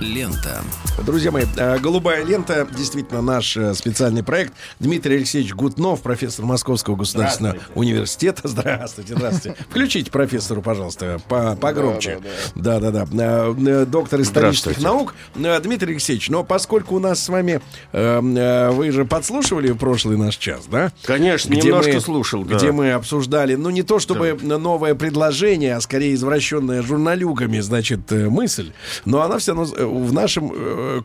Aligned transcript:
Лента. 0.00 0.62
Друзья 1.04 1.30
мои, 1.30 1.44
э, 1.56 1.78
«Голубая 1.78 2.24
лента» 2.24 2.66
действительно 2.76 3.22
наш 3.22 3.56
э, 3.56 3.74
специальный 3.74 4.22
проект. 4.22 4.52
Дмитрий 4.78 5.16
Алексеевич 5.16 5.54
Гутнов, 5.54 6.02
профессор 6.02 6.44
Московского 6.44 6.96
государственного 6.96 7.56
университета. 7.74 8.48
Здравствуйте, 8.48 9.14
здравствуйте. 9.14 9.56
Включите 9.70 10.10
профессору, 10.10 10.62
пожалуйста, 10.62 11.20
по 11.28 11.56
погромче. 11.56 12.20
Да-да-да. 12.54 13.06
Э, 13.12 13.86
доктор 13.86 14.20
исторических 14.22 14.80
наук. 14.80 15.14
Дмитрий 15.34 15.92
Алексеевич, 15.92 16.28
но 16.30 16.44
поскольку 16.44 16.96
у 16.96 16.98
нас 16.98 17.22
с 17.22 17.28
вами... 17.28 17.60
Вы 17.92 18.92
же 18.92 19.04
подслушивали 19.04 19.72
прошлый 19.72 20.16
наш 20.16 20.36
час, 20.36 20.66
да? 20.70 20.92
Конечно, 21.04 21.52
где 21.52 21.68
немножко 21.68 21.94
мы, 21.94 22.00
слушал, 22.00 22.44
да. 22.44 22.56
Где 22.56 22.72
мы 22.72 22.92
обсуждали, 22.92 23.54
ну, 23.54 23.70
не 23.70 23.82
то 23.82 23.98
чтобы 23.98 24.38
да. 24.40 24.58
новое 24.58 24.94
предложение, 24.94 25.76
а 25.76 25.80
скорее 25.80 26.14
извращенная 26.14 26.82
журналюгами, 26.82 27.60
значит, 27.60 28.10
мысль. 28.10 28.72
Но 29.04 29.22
она 29.22 29.38
все 29.38 29.54
равно 29.54 29.89
в 29.90 30.12
нашем 30.12 30.52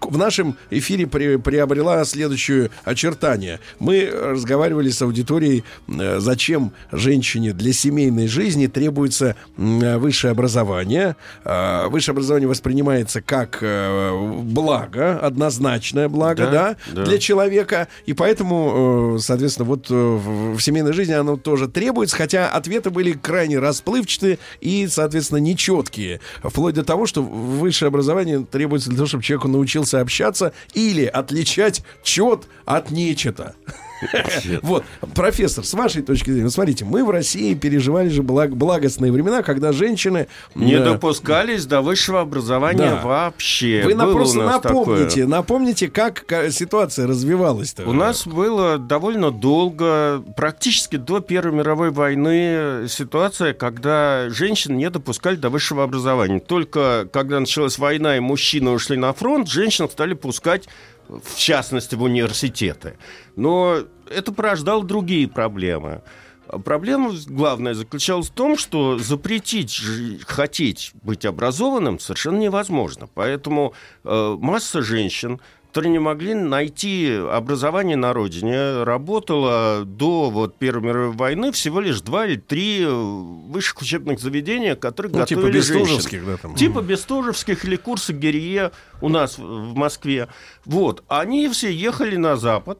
в 0.01 0.17
нашем 0.17 0.57
эфире 0.69 1.07
при, 1.07 1.37
приобрела 1.37 2.03
следующее 2.05 2.69
очертание. 2.83 3.59
Мы 3.79 4.09
разговаривали 4.11 4.89
с 4.89 5.01
аудиторией, 5.01 5.63
э, 5.87 6.19
зачем 6.19 6.71
женщине 6.91 7.53
для 7.53 7.73
семейной 7.73 8.27
жизни 8.27 8.67
требуется 8.67 9.35
высшее 9.57 10.31
образование. 10.31 11.15
А, 11.43 11.87
высшее 11.89 12.13
образование 12.13 12.47
воспринимается 12.47 13.21
как 13.21 13.59
э, 13.61 14.41
благо, 14.41 15.19
однозначное 15.19 16.09
благо, 16.09 16.45
да, 16.45 16.51
да, 16.51 16.75
да. 16.93 17.05
для 17.05 17.17
человека. 17.17 17.87
И 18.05 18.13
поэтому, 18.13 19.15
э, 19.17 19.19
соответственно, 19.19 19.67
вот 19.67 19.89
в 19.89 20.59
семейной 20.59 20.93
жизни 20.93 21.13
оно 21.13 21.37
тоже 21.37 21.67
требуется, 21.67 22.15
хотя 22.15 22.49
ответы 22.49 22.89
были 22.89 23.13
крайне 23.13 23.59
расплывчатые 23.59 24.39
и, 24.61 24.87
соответственно, 24.87 25.39
нечеткие. 25.39 26.19
Вплоть 26.43 26.75
до 26.75 26.83
того, 26.83 27.05
что 27.05 27.21
высшее 27.21 27.87
образование 27.87 28.45
требуется 28.75 28.89
для 28.89 28.97
того, 28.97 29.07
чтобы 29.07 29.23
человеку 29.23 29.47
научился 29.47 30.01
общаться 30.01 30.53
или 30.73 31.05
отличать 31.05 31.83
чет 32.03 32.47
от 32.65 32.91
нечета. 32.91 33.55
Вот, 34.61 34.83
профессор, 35.13 35.63
с 35.65 35.73
вашей 35.73 36.01
точки 36.01 36.31
зрения, 36.31 36.49
смотрите, 36.49 36.85
мы 36.85 37.03
в 37.03 37.09
России 37.09 37.53
переживали 37.53 38.09
же 38.09 38.23
благ, 38.23 38.55
благостные 38.55 39.11
времена, 39.11 39.43
когда 39.43 39.71
женщины... 39.71 40.27
Не 40.53 40.73
э, 40.73 40.83
допускались 40.83 41.65
до 41.65 41.81
высшего 41.81 42.21
образования 42.21 42.99
вообще. 43.03 43.83
Вы 43.85 43.95
просто 43.95 44.43
напомните, 44.43 45.25
напомните, 45.25 45.87
как 45.89 46.23
ситуация 46.51 47.07
развивалась-то. 47.07 47.83
У 47.87 47.93
нас 47.93 48.27
было 48.27 48.77
довольно 48.77 49.31
долго, 49.31 50.23
практически 50.35 50.97
до 50.97 51.19
Первой 51.19 51.53
мировой 51.53 51.91
войны, 51.91 52.87
ситуация, 52.87 53.53
когда 53.53 54.29
женщин 54.29 54.77
не 54.77 54.89
допускали 54.89 55.35
до 55.35 55.49
высшего 55.49 55.83
образования. 55.83 56.39
Только 56.39 57.07
когда 57.11 57.39
началась 57.39 57.77
война 57.77 58.17
и 58.17 58.19
мужчины 58.19 58.71
ушли 58.71 58.97
на 58.97 59.13
фронт, 59.13 59.47
женщин 59.47 59.89
стали 59.89 60.13
пускать 60.13 60.67
в 61.07 61.35
частности 61.37 61.95
в 61.95 62.03
университеты. 62.03 62.97
Но 63.35 63.79
это 64.09 64.31
порождало 64.31 64.83
другие 64.83 65.27
проблемы. 65.27 66.01
Проблема 66.63 67.11
главная 67.27 67.73
заключалась 67.73 68.29
в 68.29 68.33
том, 68.33 68.55
что 68.57 68.99
запретить 68.99 69.81
хотеть 70.27 70.91
быть 71.01 71.25
образованным 71.25 71.99
совершенно 71.99 72.37
невозможно. 72.37 73.09
Поэтому 73.13 73.73
э, 74.03 74.37
масса 74.39 74.83
женщин 74.83 75.39
которые 75.75 75.91
не 75.91 75.99
могли 75.99 76.33
найти 76.33 77.19
образование 77.29 77.97
на 77.97 78.13
родине, 78.13 78.83
работала 78.83 79.83
до 79.83 80.29
вот, 80.29 80.57
Первой 80.57 80.81
мировой 80.81 81.11
войны 81.11 81.51
всего 81.51 81.81
лишь 81.81 81.99
два 81.99 82.25
или 82.25 82.37
три 82.37 82.85
высших 82.85 83.81
учебных 83.81 84.21
заведения, 84.21 84.77
которые 84.77 85.11
ну, 85.11 85.25
типа 85.25 85.41
готовили 85.41 85.61
типа 85.61 85.73
Бестужевских, 85.73 86.25
да, 86.25 86.37
там. 86.37 86.55
Типа 86.55 86.81
Бестужевских 86.81 87.65
или 87.65 87.75
курсы 87.75 88.13
Герье 88.13 88.71
у 89.01 89.09
нас 89.09 89.37
в 89.37 89.75
Москве. 89.75 90.29
Вот. 90.63 91.03
Они 91.09 91.49
все 91.49 91.69
ехали 91.69 92.15
на 92.15 92.37
Запад, 92.37 92.79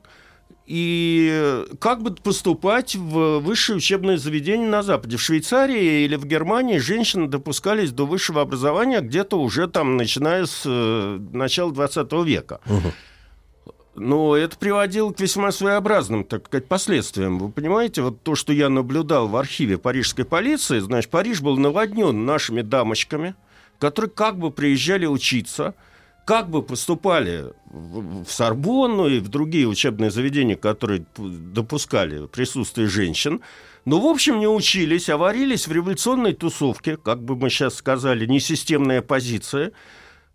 и 0.66 1.64
как 1.80 2.02
бы 2.02 2.16
поступать 2.16 2.96
в 2.96 3.40
высшее 3.40 3.78
учебное 3.78 4.18
заведение 4.18 4.68
на 4.68 4.81
Западе. 4.81 5.18
В 5.18 5.22
Швейцарии 5.22 6.03
или 6.03 6.16
в 6.16 6.26
Германии 6.26 6.80
женщины 6.80 7.28
допускались 7.28 7.92
до 7.92 8.06
высшего 8.06 8.42
образования 8.42 9.02
где-то 9.02 9.40
уже 9.40 9.68
там, 9.68 9.96
начиная 9.96 10.46
с 10.46 10.64
э, 10.66 11.20
начала 11.31 11.72
20 11.72 12.12
века. 12.26 12.62
Угу. 12.66 12.94
Но 13.98 14.36
это 14.36 14.58
приводило 14.58 15.14
к 15.14 15.20
весьма 15.20 15.52
своеобразным, 15.52 16.26
так 16.26 16.48
сказать, 16.48 16.68
последствиям. 16.68 17.40
Вы 17.40 17.50
понимаете, 17.50 18.02
вот 18.02 18.24
то, 18.24 18.36
что 18.36 18.52
я 18.52 18.68
наблюдал 18.68 19.28
в 19.28 19.38
архиве 19.38 19.78
парижской 19.78 20.26
полиции, 20.26 20.80
значит, 20.80 21.12
Париж 21.12 21.42
был 21.42 21.58
наводнен 21.58 22.26
нашими 22.26 22.62
дамочками, 22.62 23.36
которые 23.80 24.09
как 24.09 24.38
бы 24.40 24.52
приезжали 24.52 25.06
учиться– 25.06 25.76
как 26.25 26.50
бы 26.50 26.63
поступали 26.63 27.53
в 27.66 28.25
Сорбонну 28.28 29.08
и 29.08 29.19
в 29.19 29.30
другие 29.30 29.68
учебные 29.68 30.12
заведения, 30.12 30.56
которые 30.56 31.06
допускали 31.18 32.25
присутствие 32.28 32.88
женщин, 32.88 33.41
но, 33.86 34.00
в 34.02 34.08
общем, 34.08 34.40
не 34.40 34.47
учились, 34.47 35.09
а 35.09 35.18
варились 35.18 35.68
в 35.68 35.72
революционной 35.72 36.34
тусовке, 36.34 36.97
как 36.97 37.24
бы 37.24 37.35
мы 37.35 37.52
сейчас 37.52 37.75
сказали, 37.75 38.25
несистемная 38.25 39.02
позиция– 39.02 39.72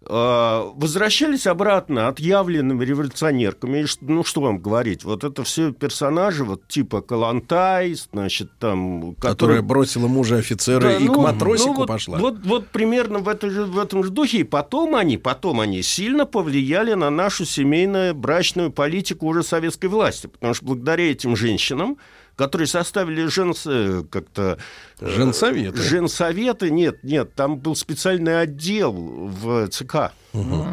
возвращались 0.03 1.47
обратно 1.47 2.09
отъявленными 2.09 2.85
революционерками. 2.85 3.83
И, 3.83 3.87
ну, 4.01 4.25
что 4.25 4.41
вам 4.41 4.59
говорить, 4.59 5.05
вот 5.05 5.25
это 5.25 5.45
все 5.45 5.73
персонажи, 5.73 6.45
вот 6.45 6.67
типа 6.69 7.03
Калантай, 7.03 7.95
значит, 7.95 8.51
там... 8.59 9.15
Который... 9.17 9.33
Которая 9.33 9.63
бросила 9.63 10.09
мужа 10.09 10.37
офицера 10.37 10.81
да, 10.81 10.97
и 10.97 11.05
ну, 11.05 11.15
к 11.15 11.19
матросику 11.19 11.69
ну, 11.69 11.77
вот, 11.77 11.89
пошла. 11.89 12.19
Вот, 12.19 12.39
вот 12.45 12.69
примерно 12.69 13.19
в, 13.19 13.29
это 13.29 13.51
же, 13.51 13.65
в 13.65 13.79
этом 13.79 14.03
же 14.03 14.11
духе. 14.11 14.39
И 14.39 14.45
потом 14.45 14.95
они, 14.95 15.19
потом 15.19 15.61
они 15.61 15.83
сильно 15.83 16.25
повлияли 16.25 16.95
на 16.95 17.11
нашу 17.11 17.45
семейную 17.45 18.15
брачную 18.15 18.73
политику 18.73 19.27
уже 19.27 19.43
советской 19.43 19.87
власти. 19.87 20.29
Потому 20.29 20.55
что 20.55 20.65
благодаря 20.65 21.11
этим 21.11 21.37
женщинам 21.37 21.99
которые 22.41 22.67
составили 22.67 23.27
женс... 23.27 23.67
Э, 23.67 24.03
как-то... 24.11 24.57
Э, 24.99 25.11
женсоветы? 25.11 25.77
Женсоветы, 25.77 26.71
нет, 26.71 27.05
нет, 27.05 27.35
там 27.35 27.59
был 27.59 27.77
специальный 27.77 28.41
отдел 28.41 28.95
в 28.95 29.69
ЦК 29.69 30.13
угу. 30.33 30.67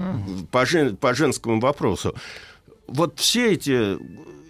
по, 0.49 0.65
жен... 0.65 0.95
по 0.95 1.13
женскому 1.13 1.59
вопросу. 1.59 2.15
Вот 2.87 3.19
все 3.19 3.53
эти 3.53 3.97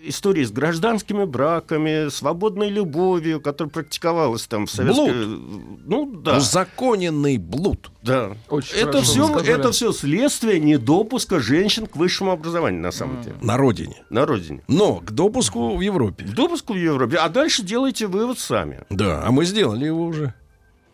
истории 0.08 0.44
с 0.44 0.52
гражданскими 0.52 1.26
браками, 1.26 2.10
свободной 2.10 2.70
любовью, 2.70 3.42
которая 3.42 3.72
практиковалась 3.72 4.48
там 4.48 4.66
в 4.66 4.72
советской... 4.72 5.26
Блуд. 5.26 5.80
Ну, 5.86 6.06
да. 6.16 6.38
Узаконенный 6.38 7.38
блуд. 7.38 7.92
Да. 8.02 8.32
Очень 8.50 8.78
это 8.78 9.02
все, 9.02 9.40
это 9.40 9.72
все 9.72 9.92
следствие 9.92 10.60
недопуска 10.60 11.40
женщин 11.40 11.88
к 11.88 11.96
высшему 11.96 12.32
образованию, 12.32 12.82
на 12.82 12.92
самом 12.92 13.22
деле. 13.22 13.36
На 13.42 13.58
родине. 13.58 14.04
На 14.10 14.26
родине. 14.26 14.62
Но 14.68 14.96
к 14.96 15.12
допуску 15.12 15.76
в 15.76 15.82
Европе. 15.82 16.26
К 16.26 16.30
допуску 16.30 16.74
в 16.74 16.78
Европе. 16.78 17.18
А 17.18 17.30
дальше 17.30 17.64
делайте 17.64 18.08
вывод 18.08 18.40
сами. 18.40 18.86
Да, 18.90 19.24
а 19.26 19.32
мы 19.32 19.46
сделали 19.46 19.86
его 19.86 20.06
уже. 20.06 20.34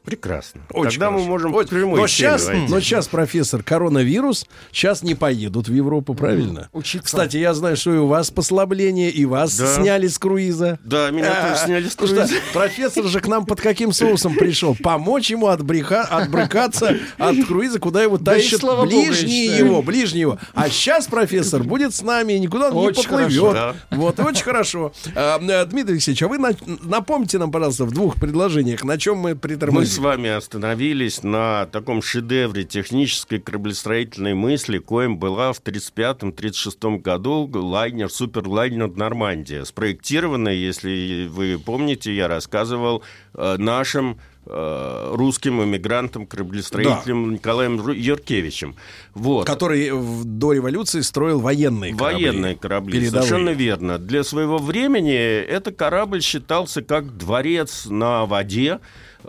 Прекрасно. 0.05 0.61
Очень 0.71 0.91
Тогда 0.91 1.05
хорошо. 1.07 1.23
мы 1.23 1.29
можем 1.29 1.53
Очень. 1.53 1.69
прямой 1.69 1.99
но 2.01 2.07
сейчас, 2.07 2.49
но 2.67 2.81
сейчас, 2.81 3.07
профессор, 3.07 3.63
коронавирус, 3.63 4.45
сейчас 4.71 5.01
не 5.01 5.15
поедут 5.15 5.69
в 5.69 5.73
Европу, 5.73 6.13
правильно? 6.13 6.67
Учиться. 6.73 7.05
Кстати, 7.05 7.37
я 7.37 7.53
знаю, 7.53 7.77
что 7.77 7.93
и 7.93 7.97
у 7.97 8.07
вас 8.07 8.29
послабление, 8.29 9.09
и 9.09 9.23
вас 9.23 9.57
да. 9.57 9.75
сняли 9.75 10.07
с 10.07 10.19
круиза. 10.19 10.77
Да, 10.83 11.09
меня 11.09 11.31
а, 11.31 11.49
тоже 11.49 11.65
сняли 11.65 11.87
с 11.87 11.95
круиза. 11.95 12.27
Что, 12.27 12.35
профессор 12.51 13.05
же 13.05 13.21
к 13.21 13.27
нам 13.27 13.45
под 13.45 13.61
каким 13.61 13.93
соусом 13.93 14.35
пришел? 14.35 14.75
Помочь 14.75 15.29
ему 15.29 15.47
отбреха, 15.47 16.01
отбрыкаться 16.01 16.97
от 17.17 17.37
круиза, 17.47 17.79
куда 17.79 18.03
его 18.03 18.17
тащат 18.17 18.59
да 18.59 18.81
ближние 18.81 19.51
Богу, 19.51 19.65
его, 19.65 19.81
ближние 19.81 20.21
его. 20.21 20.37
А 20.53 20.69
сейчас 20.69 21.07
профессор 21.07 21.63
будет 21.63 21.95
с 21.95 22.01
нами, 22.01 22.33
никуда 22.33 22.71
он 22.71 22.87
очень 22.87 23.03
не 23.03 23.07
поплывет. 23.07 23.41
Хорошо, 23.41 23.53
да. 23.53 23.75
Вот, 23.97 24.19
очень 24.19 24.43
хорошо. 24.43 24.91
А, 25.15 25.39
Дмитрий 25.65 25.93
Алексеевич, 25.93 26.23
а 26.23 26.27
вы 26.27 26.39
напомните 26.81 27.37
нам, 27.37 27.53
пожалуйста, 27.53 27.85
в 27.85 27.91
двух 27.91 28.15
предложениях, 28.15 28.83
на 28.83 28.97
чем 28.97 29.17
мы 29.17 29.35
притормозили 29.35 29.92
с 29.93 29.99
вами 29.99 30.31
остановились 30.31 31.21
на 31.21 31.67
таком 31.67 32.01
шедевре 32.01 32.63
технической 32.63 33.39
кораблестроительной 33.39 34.33
мысли, 34.33 34.79
коим 34.79 35.19
была 35.19 35.53
в 35.53 35.61
1935-1936 35.61 36.97
году 36.97 37.47
лайнер, 37.53 38.09
суперлайнер 38.09 38.87
«Нормандия», 38.87 39.63
спроектированный, 39.65 40.57
если 40.57 41.27
вы 41.27 41.61
помните, 41.63 42.11
я 42.15 42.27
рассказывал, 42.27 43.03
э, 43.35 43.57
нашим 43.59 44.17
русским 44.45 45.63
эмигрантом, 45.63 46.25
кораблестроителем 46.25 47.27
да. 47.29 47.33
Николаем 47.33 47.89
Юркевичем. 47.89 48.75
Вот. 49.13 49.47
Который 49.47 49.91
до 50.23 50.53
революции 50.53 51.01
строил 51.01 51.39
военные 51.39 51.95
корабли. 51.95 52.25
Военные 52.25 52.55
корабли, 52.55 52.99
передовые. 52.99 53.23
совершенно 53.23 53.49
верно. 53.51 53.97
Для 53.97 54.23
своего 54.23 54.57
времени 54.57 55.15
этот 55.15 55.77
корабль 55.77 56.21
считался 56.21 56.81
как 56.81 57.17
дворец 57.17 57.85
на 57.85 58.25
воде, 58.25 58.79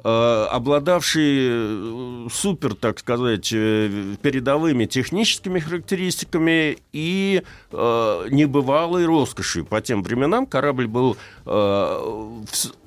Э, 0.03 0.47
обладавший 0.51 1.37
э, 1.51 2.29
супер, 2.33 2.75
так 2.75 2.99
сказать, 2.99 3.53
э, 3.53 4.17
передовыми 4.23 4.87
техническими 4.87 5.61
характеристиками 5.61 6.79
и 6.93 7.43
небывалой 7.73 9.05
роскошью. 9.07 9.65
По 9.65 9.81
тем 9.81 10.03
временам 10.03 10.47
корабль 10.47 10.87
был 10.87 11.17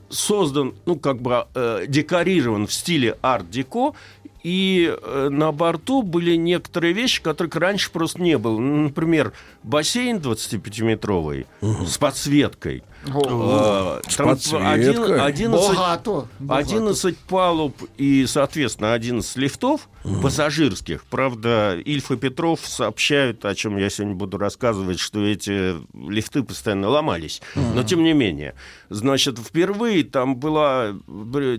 создан, 0.09 0.74
ну, 0.86 0.98
как 0.98 1.21
бы 1.21 1.45
э, 1.54 1.86
декорирован 1.88 2.68
в 2.68 2.74
стиле 2.74 3.18
арт-деко, 3.21 3.94
и 4.44 4.95
э, 4.95 5.30
на 5.30 5.51
борту 5.51 6.04
были 6.04 6.36
некоторые 6.36 6.94
вещи, 6.94 7.21
которых 7.21 7.56
раньше 7.56 7.92
просто 7.92 8.21
не 8.21 8.38
было. 8.38 8.57
Например, 8.59 9.33
бассейн 9.63 10.18
25-метровый 10.18 11.48
угу. 11.59 11.86
с 11.86 11.98
подсветкой. 11.98 12.83
О, 13.13 14.00
э, 14.00 14.15
там 14.15 14.39
с 14.39 14.50
подсветкой? 14.50 15.19
11, 15.19 15.69
Богато. 15.69 16.27
11 16.48 17.18
палуб 17.18 17.75
и, 17.98 18.25
соответственно, 18.25 18.94
11 18.94 19.36
лифтов 19.36 19.89
угу. 20.07 20.21
пассажирских. 20.21 21.04
Правда, 21.06 21.77
Ильф 21.83 22.12
и 22.12 22.18
Петров 22.18 22.62
сообщают, 22.63 23.45
о 23.45 23.56
чем 23.56 23.77
я 23.77 23.89
сегодня 23.89 24.15
буду 24.15 24.38
рассказывать, 24.38 25.00
что 25.00 25.25
эти 25.25 25.75
лифты 26.09 26.44
постоянно 26.44 26.89
ломались. 26.89 27.42
Угу. 27.56 27.65
Но, 27.75 27.83
тем 27.83 28.04
не 28.04 28.13
менее, 28.13 28.56
значит, 28.89 29.38
впервые 29.39 30.04
там 30.04 30.36
была 30.38 30.95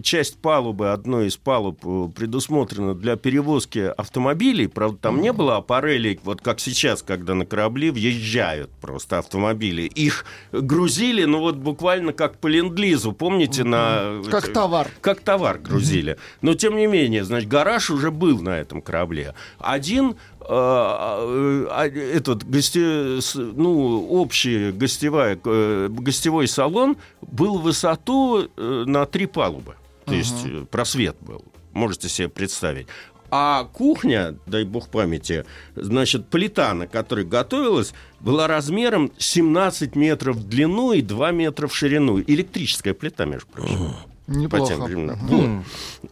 часть 0.02 0.38
палубы, 0.38 0.92
одной 0.92 1.28
из 1.28 1.36
палуб 1.36 1.80
э, 1.84 2.08
предусмотрена 2.14 2.94
для 2.94 3.16
перевозки 3.16 3.92
автомобилей. 3.96 4.66
Правда, 4.66 4.98
там 4.98 5.20
не 5.20 5.32
было 5.32 5.56
аппарелей, 5.56 6.18
вот 6.22 6.40
как 6.40 6.60
сейчас, 6.60 7.02
когда 7.02 7.34
на 7.34 7.46
корабли 7.46 7.90
въезжают 7.90 8.70
просто 8.80 9.18
автомобили. 9.18 9.82
Их 9.82 10.24
грузили, 10.52 11.24
ну 11.24 11.40
вот 11.40 11.56
буквально 11.56 12.12
как 12.12 12.38
по 12.38 12.46
ленд-лизу, 12.46 13.12
помните, 13.12 13.64
на... 13.64 14.22
Как 14.30 14.52
товар. 14.52 14.88
Как 15.00 15.20
товар 15.20 15.58
грузили. 15.58 16.18
Но, 16.40 16.54
тем 16.54 16.76
не 16.76 16.86
менее, 16.86 17.24
значит, 17.24 17.48
гараж 17.48 17.90
уже 17.90 18.10
был 18.10 18.37
на 18.40 18.58
этом 18.58 18.82
корабле. 18.82 19.34
Один 19.58 20.16
э, 20.40 20.46
э, 20.48 22.14
этот 22.14 22.48
гости, 22.48 23.36
ну, 23.36 24.06
общий 24.08 24.72
гостевой, 24.72 25.38
э, 25.44 25.88
гостевой 25.90 26.48
салон 26.48 26.96
был 27.22 27.58
в 27.58 27.62
высоту 27.62 28.48
на 28.56 29.06
три 29.06 29.26
палубы. 29.26 29.74
То 30.04 30.14
uh-huh. 30.14 30.16
есть 30.16 30.68
просвет 30.70 31.16
был 31.20 31.44
можете 31.78 32.08
себе 32.08 32.28
представить. 32.28 32.88
А 33.30 33.64
кухня, 33.64 34.36
дай 34.46 34.64
бог 34.64 34.88
памяти, 34.88 35.44
значит, 35.76 36.28
плита, 36.28 36.72
на 36.72 36.86
которой 36.86 37.26
готовилась, 37.26 37.92
была 38.20 38.46
размером 38.46 39.12
17 39.18 39.94
метров 39.96 40.36
в 40.36 40.48
длину 40.48 40.92
и 40.92 41.02
2 41.02 41.30
метра 41.32 41.68
в 41.68 41.76
ширину. 41.76 42.20
Электрическая 42.20 42.94
плита, 42.94 43.26
между 43.26 43.46
прочим. 43.48 43.94
Неплохо. 44.28 44.76
По 44.76 44.88
тем 44.88 45.16
вот. 45.22 45.64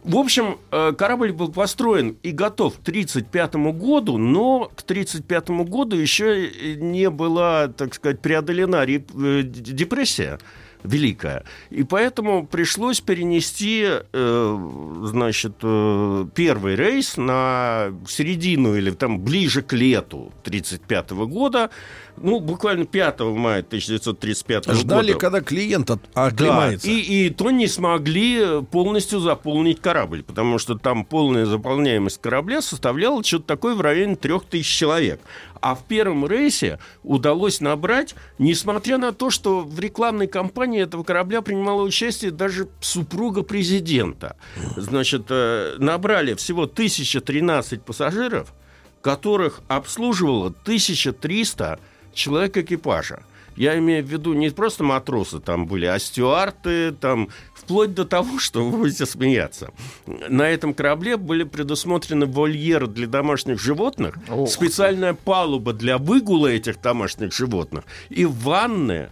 В 0.03 0.17
общем, 0.17 0.57
э, 0.71 0.91
корабль 0.93 1.31
был 1.31 1.51
построен 1.51 2.17
и 2.23 2.31
готов 2.31 2.77
к 2.77 2.81
1935 2.81 3.55
году, 3.73 4.17
но 4.17 4.71
к 4.75 4.81
1935 4.81 5.69
году 5.69 5.95
еще 5.95 6.49
не 6.77 7.11
была, 7.11 7.67
так 7.67 7.93
сказать, 7.93 8.19
преодолена 8.19 8.85
э, 8.87 9.43
депрессия 9.43 10.39
великая. 10.83 11.43
И 11.69 11.83
поэтому 11.83 12.45
пришлось 12.45 13.01
перенести, 13.01 13.85
э, 13.87 14.69
значит, 15.03 15.53
э, 15.61 16.25
первый 16.35 16.75
рейс 16.75 17.17
на 17.17 17.89
середину 18.07 18.75
или 18.75 18.91
там 18.91 19.19
ближе 19.19 19.61
к 19.61 19.73
лету 19.73 20.31
1935 20.43 21.25
года, 21.27 21.69
ну, 22.17 22.39
буквально 22.39 22.85
5 22.85 23.19
мая 23.35 23.61
1935 23.61 24.67
года. 24.67 24.79
Ждали, 24.79 25.13
когда 25.13 25.41
клиент 25.41 25.91
оклемается. 26.13 26.87
Да, 26.87 26.93
и, 26.93 27.27
и 27.27 27.29
то 27.29 27.51
не 27.51 27.67
смогли 27.67 28.63
полностью 28.71 29.19
заполнить 29.19 29.81
корабль, 29.81 30.23
потому 30.23 30.57
что 30.57 30.75
там 30.75 31.05
полная 31.05 31.45
заполняемость 31.45 32.19
корабля 32.19 32.61
составляла 32.61 33.23
что-то 33.23 33.45
такое 33.45 33.75
в 33.75 33.81
районе 33.81 34.15
3000 34.15 34.77
человек. 34.77 35.21
А 35.61 35.75
в 35.75 35.83
первом 35.85 36.27
рейсе 36.27 36.79
удалось 37.03 37.61
набрать, 37.61 38.15
несмотря 38.39 38.97
на 38.97 39.11
то, 39.11 39.29
что 39.29 39.61
в 39.61 39.79
рекламной 39.79 40.27
кампании 40.27 40.81
этого 40.81 41.03
корабля 41.03 41.41
принимала 41.41 41.81
участие 41.81 42.31
даже 42.31 42.67
супруга 42.79 43.43
президента. 43.43 44.35
Значит, 44.75 45.25
э, 45.29 45.75
набрали 45.77 46.33
всего 46.33 46.63
1013 46.63 47.83
пассажиров, 47.83 48.53
которых 49.01 49.61
обслуживало 49.67 50.47
1300 50.47 51.79
человек 52.13 52.57
экипажа. 52.57 53.23
Я 53.57 53.77
имею 53.79 54.05
в 54.05 54.07
виду 54.07 54.33
не 54.33 54.49
просто 54.49 54.83
матросы 54.83 55.39
там 55.39 55.67
были, 55.67 55.85
а 55.85 55.99
стюарты, 55.99 56.91
там, 56.91 57.29
вплоть 57.53 57.93
до 57.93 58.05
того, 58.05 58.39
что 58.39 58.63
вы 58.63 58.77
будете 58.77 59.05
смеяться. 59.05 59.71
На 60.05 60.49
этом 60.49 60.73
корабле 60.73 61.17
были 61.17 61.43
предусмотрены 61.43 62.25
вольеры 62.25 62.87
для 62.87 63.07
домашних 63.07 63.59
животных, 63.59 64.17
Ох. 64.29 64.49
специальная 64.49 65.13
палуба 65.13 65.73
для 65.73 65.97
выгула 65.97 66.47
этих 66.47 66.79
домашних 66.81 67.33
животных 67.33 67.83
и 68.09 68.25
ванны 68.25 69.09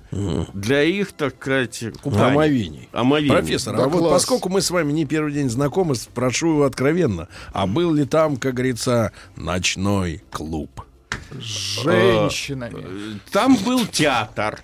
для 0.54 0.84
их, 0.84 1.12
так 1.14 1.36
сказать, 1.36 1.84
купания. 2.02 2.28
Омовений. 2.28 2.90
Омовений. 2.92 3.36
Профессор, 3.36 3.76
да 3.76 3.84
а 3.86 3.90
класс. 3.90 4.02
вот 4.02 4.10
поскольку 4.12 4.50
мы 4.50 4.62
с 4.62 4.70
вами 4.72 4.92
не 4.92 5.06
первый 5.06 5.34
день 5.34 5.50
знакомы, 5.50 5.96
спрошу 5.96 6.62
откровенно, 6.62 7.28
а 7.52 7.68
был 7.68 7.94
ли 7.94 8.06
там, 8.06 8.38
как 8.38 8.54
говорится, 8.54 9.12
ночной 9.36 10.24
клуб? 10.32 10.82
Женщинами. 11.32 12.86
Э, 12.86 13.18
там 13.32 13.56
был 13.58 13.86
театр. 13.86 14.62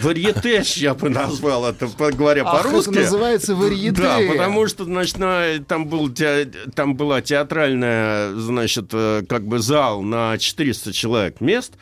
Варьетеш, 0.00 0.76
я 0.78 0.94
бы 0.94 1.08
назвал 1.08 1.66
это, 1.66 1.86
говоря 1.86 2.44
по-русски. 2.44 2.90
это 2.90 3.00
называется 3.00 3.54
варьете. 3.54 4.02
Да, 4.02 4.18
потому 4.28 4.66
что, 4.66 4.84
значит, 4.84 5.18
на, 5.18 5.58
там, 5.66 5.86
был, 5.86 6.12
те, 6.12 6.46
там 6.74 6.96
была 6.96 7.22
театральная, 7.22 8.34
значит, 8.34 8.90
э, 8.92 9.22
как 9.28 9.46
бы 9.46 9.60
зал 9.60 10.02
на 10.02 10.36
400 10.36 10.92
человек 10.92 11.40
мест. 11.40 11.74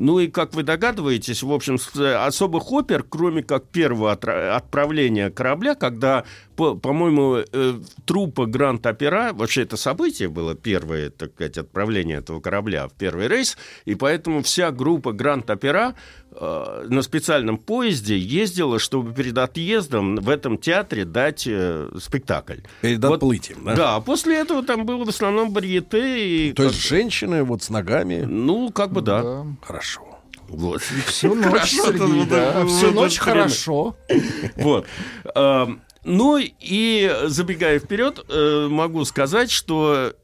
Ну 0.00 0.20
и, 0.20 0.28
как 0.28 0.54
вы 0.54 0.62
догадываетесь, 0.62 1.42
в 1.42 1.52
общем, 1.52 1.76
особых 2.24 2.70
опер, 2.70 3.02
кроме 3.02 3.42
как 3.42 3.66
первого 3.66 4.12
отправления 4.12 5.28
корабля, 5.28 5.74
когда, 5.74 6.24
по-моему, 6.56 7.38
э, 7.38 7.74
трупа 8.04 8.46
Гранд-Опера, 8.46 9.32
вообще 9.32 9.62
это 9.62 9.76
событие 9.76 10.28
было 10.28 10.54
первое, 10.54 11.10
так 11.10 11.32
сказать, 11.32 11.58
отправление 11.58 12.18
этого 12.18 12.40
корабля 12.40 12.86
в 12.86 12.92
первый 12.92 13.26
рейс, 13.26 13.58
и 13.86 13.96
поэтому 13.96 14.42
вся 14.44 14.70
группа 14.70 15.12
Гранд-Опера 15.12 15.96
э, 16.27 16.27
на 16.40 17.02
специальном 17.02 17.58
поезде 17.58 18.16
ездила, 18.16 18.78
чтобы 18.78 19.12
перед 19.12 19.36
отъездом 19.38 20.16
в 20.16 20.28
этом 20.28 20.58
театре 20.58 21.04
дать 21.04 21.44
э, 21.46 21.90
спектакль. 22.00 22.60
Перед 22.80 23.02
вот, 23.04 23.14
отплытием, 23.14 23.64
да? 23.64 23.74
Да, 23.74 24.00
после 24.00 24.36
этого 24.36 24.62
там 24.62 24.86
было 24.86 25.04
в 25.04 25.08
основном 25.08 25.52
барьете. 25.52 26.48
И 26.48 26.52
То 26.52 26.64
есть 26.64 26.80
женщины 26.80 27.42
вот 27.42 27.62
с 27.62 27.70
ногами? 27.70 28.24
Ну, 28.26 28.70
как 28.70 28.92
бы 28.92 29.00
да. 29.00 29.22
да. 29.22 29.46
Хорошо. 29.62 30.02
Вот. 30.48 30.80
Всю 30.82 31.34
ночь, 31.34 31.70
Сергей, 31.70 32.24
да. 32.26 32.66
Всю 32.66 32.90
ночь 32.92 33.18
хорошо. 33.18 33.96
Вот. 34.56 34.86
Эм, 35.34 35.82
ну 36.04 36.38
и 36.38 37.16
забегая 37.26 37.78
вперед, 37.78 38.24
э, 38.28 38.68
могу 38.70 39.04
сказать, 39.04 39.50
что 39.50 40.14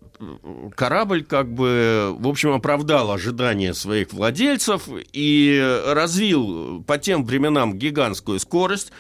корабль 0.75 1.25
как 1.25 1.53
бы, 1.53 2.15
в 2.19 2.29
общем, 2.29 2.53
оправдал 2.53 3.11
ожидания 3.11 3.75
своих 3.75 4.13
владельцев 4.13 4.89
и 5.13 5.83
развил 5.87 6.83
по 6.87 6.99
тем 6.99 7.25
временам 7.25 7.79
гигантскую 7.79 8.39
скорость, 8.41 8.93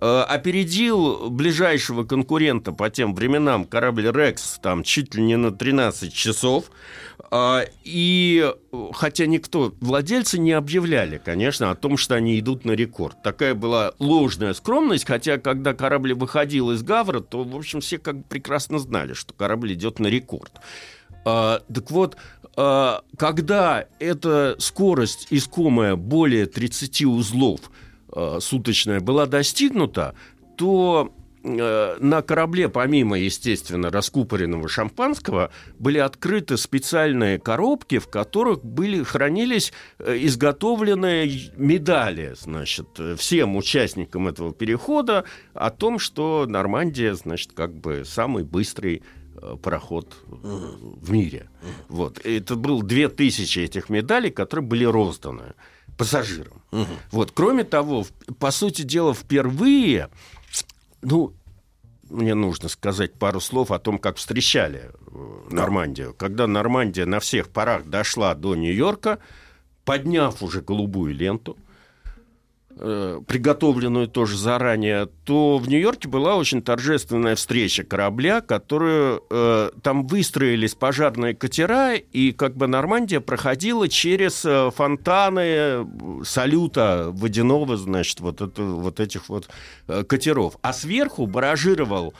э, 0.00 0.24
опередил 0.28 1.30
ближайшего 1.30 2.04
конкурента 2.04 2.72
по 2.72 2.90
тем 2.90 3.14
временам 3.14 3.64
корабль 3.64 4.10
«Рекс» 4.10 4.58
там 4.62 4.82
чуть 4.82 5.14
ли 5.14 5.22
не 5.22 5.36
на 5.36 5.50
13 5.50 6.12
часов, 6.12 6.70
а, 7.30 7.64
и 7.84 8.52
хотя 8.92 9.26
никто, 9.26 9.72
владельцы 9.80 10.38
не 10.38 10.52
объявляли, 10.52 11.20
конечно, 11.24 11.70
о 11.70 11.76
том, 11.76 11.96
что 11.96 12.14
они 12.14 12.38
идут 12.38 12.64
на 12.64 12.72
рекорд. 12.72 13.22
Такая 13.22 13.54
была 13.54 13.92
ложная 13.98 14.52
скромность, 14.54 15.06
хотя 15.06 15.38
когда 15.38 15.74
корабль 15.74 16.14
выходил 16.14 16.70
из 16.72 16.82
Гавра, 16.82 17.20
то, 17.20 17.44
в 17.44 17.56
общем, 17.56 17.80
все 17.80 17.98
как 17.98 18.18
бы 18.18 18.22
прекрасно 18.24 18.78
знали, 18.78 19.12
что 19.12 19.32
корабль 19.34 19.74
идет 19.74 20.00
на 20.00 20.08
рекорд. 20.08 20.52
А, 21.24 21.60
так 21.72 21.90
вот, 21.90 22.16
а, 22.56 23.02
когда 23.16 23.86
эта 23.98 24.56
скорость 24.58 25.28
искомая 25.30 25.96
более 25.96 26.46
30 26.46 27.04
узлов 27.04 27.60
а, 28.12 28.38
суточная 28.40 29.00
была 29.00 29.26
достигнута, 29.26 30.14
то 30.56 31.14
э, 31.42 31.96
на 32.00 32.20
корабле, 32.20 32.68
помимо, 32.68 33.18
естественно, 33.18 33.88
раскупоренного 33.88 34.68
шампанского, 34.68 35.50
были 35.78 35.96
открыты 35.96 36.58
специальные 36.58 37.38
коробки, 37.38 37.98
в 37.98 38.08
которых 38.08 38.62
были, 38.62 39.02
хранились 39.02 39.72
э, 39.98 40.18
изготовленные 40.20 41.50
медали, 41.56 42.34
значит, 42.38 42.88
всем 43.16 43.56
участникам 43.56 44.28
этого 44.28 44.52
перехода 44.52 45.24
о 45.54 45.70
том, 45.70 45.98
что 45.98 46.44
Нормандия, 46.46 47.14
значит, 47.14 47.52
как 47.54 47.74
бы 47.74 48.02
самый 48.04 48.44
быстрый 48.44 49.02
пароход 49.62 50.16
э, 50.26 50.36
в 50.42 51.10
мире. 51.10 51.48
Вот. 51.88 52.18
И 52.24 52.38
это 52.38 52.56
было 52.56 52.82
две 52.82 53.08
тысячи 53.08 53.60
этих 53.60 53.88
медалей, 53.88 54.30
которые 54.30 54.64
были 54.64 54.84
розданы 54.84 55.54
пассажирам. 55.96 56.62
Вот. 57.10 57.32
Кроме 57.32 57.64
того, 57.64 58.06
по 58.38 58.50
сути 58.50 58.82
дела, 58.82 59.12
впервые, 59.12 60.08
ну, 61.02 61.34
мне 62.08 62.34
нужно 62.34 62.68
сказать 62.68 63.14
пару 63.14 63.40
слов 63.40 63.70
о 63.70 63.78
том, 63.78 63.98
как 63.98 64.16
встречали 64.16 64.90
э, 64.90 65.48
Нормандию. 65.50 66.14
Когда 66.14 66.46
Нормандия 66.46 67.06
на 67.06 67.20
всех 67.20 67.48
парах 67.48 67.86
дошла 67.86 68.34
до 68.34 68.54
Нью-Йорка, 68.54 69.18
подняв 69.84 70.42
уже 70.42 70.60
голубую 70.60 71.14
ленту, 71.14 71.56
э, 72.80 73.20
приготовленную 73.26 74.08
тоже 74.08 74.36
заранее, 74.36 75.08
то 75.24 75.58
в 75.58 75.68
Нью-Йорке 75.68 76.08
была 76.08 76.36
очень 76.36 76.62
торжественная 76.62 77.36
встреча 77.36 77.84
корабля, 77.84 78.40
которую 78.40 79.22
э, 79.30 79.70
там 79.82 80.06
выстроились 80.06 80.74
пожарные 80.74 81.34
катера, 81.34 81.94
и 81.94 82.32
как 82.32 82.56
бы 82.56 82.66
Нормандия 82.66 83.20
проходила 83.20 83.88
через 83.88 84.44
э, 84.44 84.70
фонтаны 84.74 85.86
салюта 86.24 87.10
водяного, 87.12 87.76
значит, 87.76 88.20
вот, 88.20 88.40
это, 88.40 88.62
вот 88.62 88.98
этих 88.98 89.28
вот 89.28 89.48
э, 89.86 90.02
катеров. 90.04 90.56
А 90.62 90.72
сверху 90.72 91.26
баражировал 91.26 92.14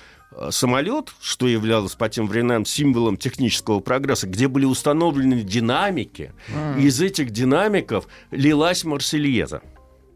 самолет, 0.50 1.12
что 1.20 1.48
являлось 1.48 1.96
по 1.96 2.08
тем 2.08 2.28
временам 2.28 2.64
символом 2.64 3.16
технического 3.16 3.80
прогресса, 3.80 4.28
где 4.28 4.46
были 4.46 4.64
установлены 4.64 5.42
динамики, 5.42 6.32
и 6.78 6.82
из 6.82 7.00
этих 7.00 7.30
динамиков 7.30 8.06
лилась 8.30 8.84
Марсельеза. 8.84 9.60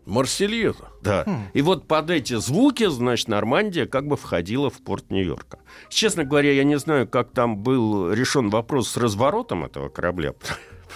Марсельеза. 0.07 0.89
Да. 1.03 1.25
И 1.53 1.63
вот 1.63 1.87
под 1.87 2.11
эти 2.11 2.35
звуки, 2.37 2.87
значит, 2.89 3.29
Нормандия 3.29 3.87
как 3.87 4.07
бы 4.07 4.17
входила 4.17 4.71
в 4.71 4.83
порт 4.83 5.11
Нью-Йорка. 5.11 5.59
Честно 5.89 6.25
говоря, 6.25 6.53
я 6.53 6.65
не 6.65 6.79
знаю, 6.79 7.09
как 7.09 7.31
там 7.33 7.59
был 7.59 8.13
решен 8.13 8.51
вопрос 8.51 8.91
с 8.91 8.97
разворотом 8.97 9.65
этого 9.65 9.89
корабля. 9.89 10.35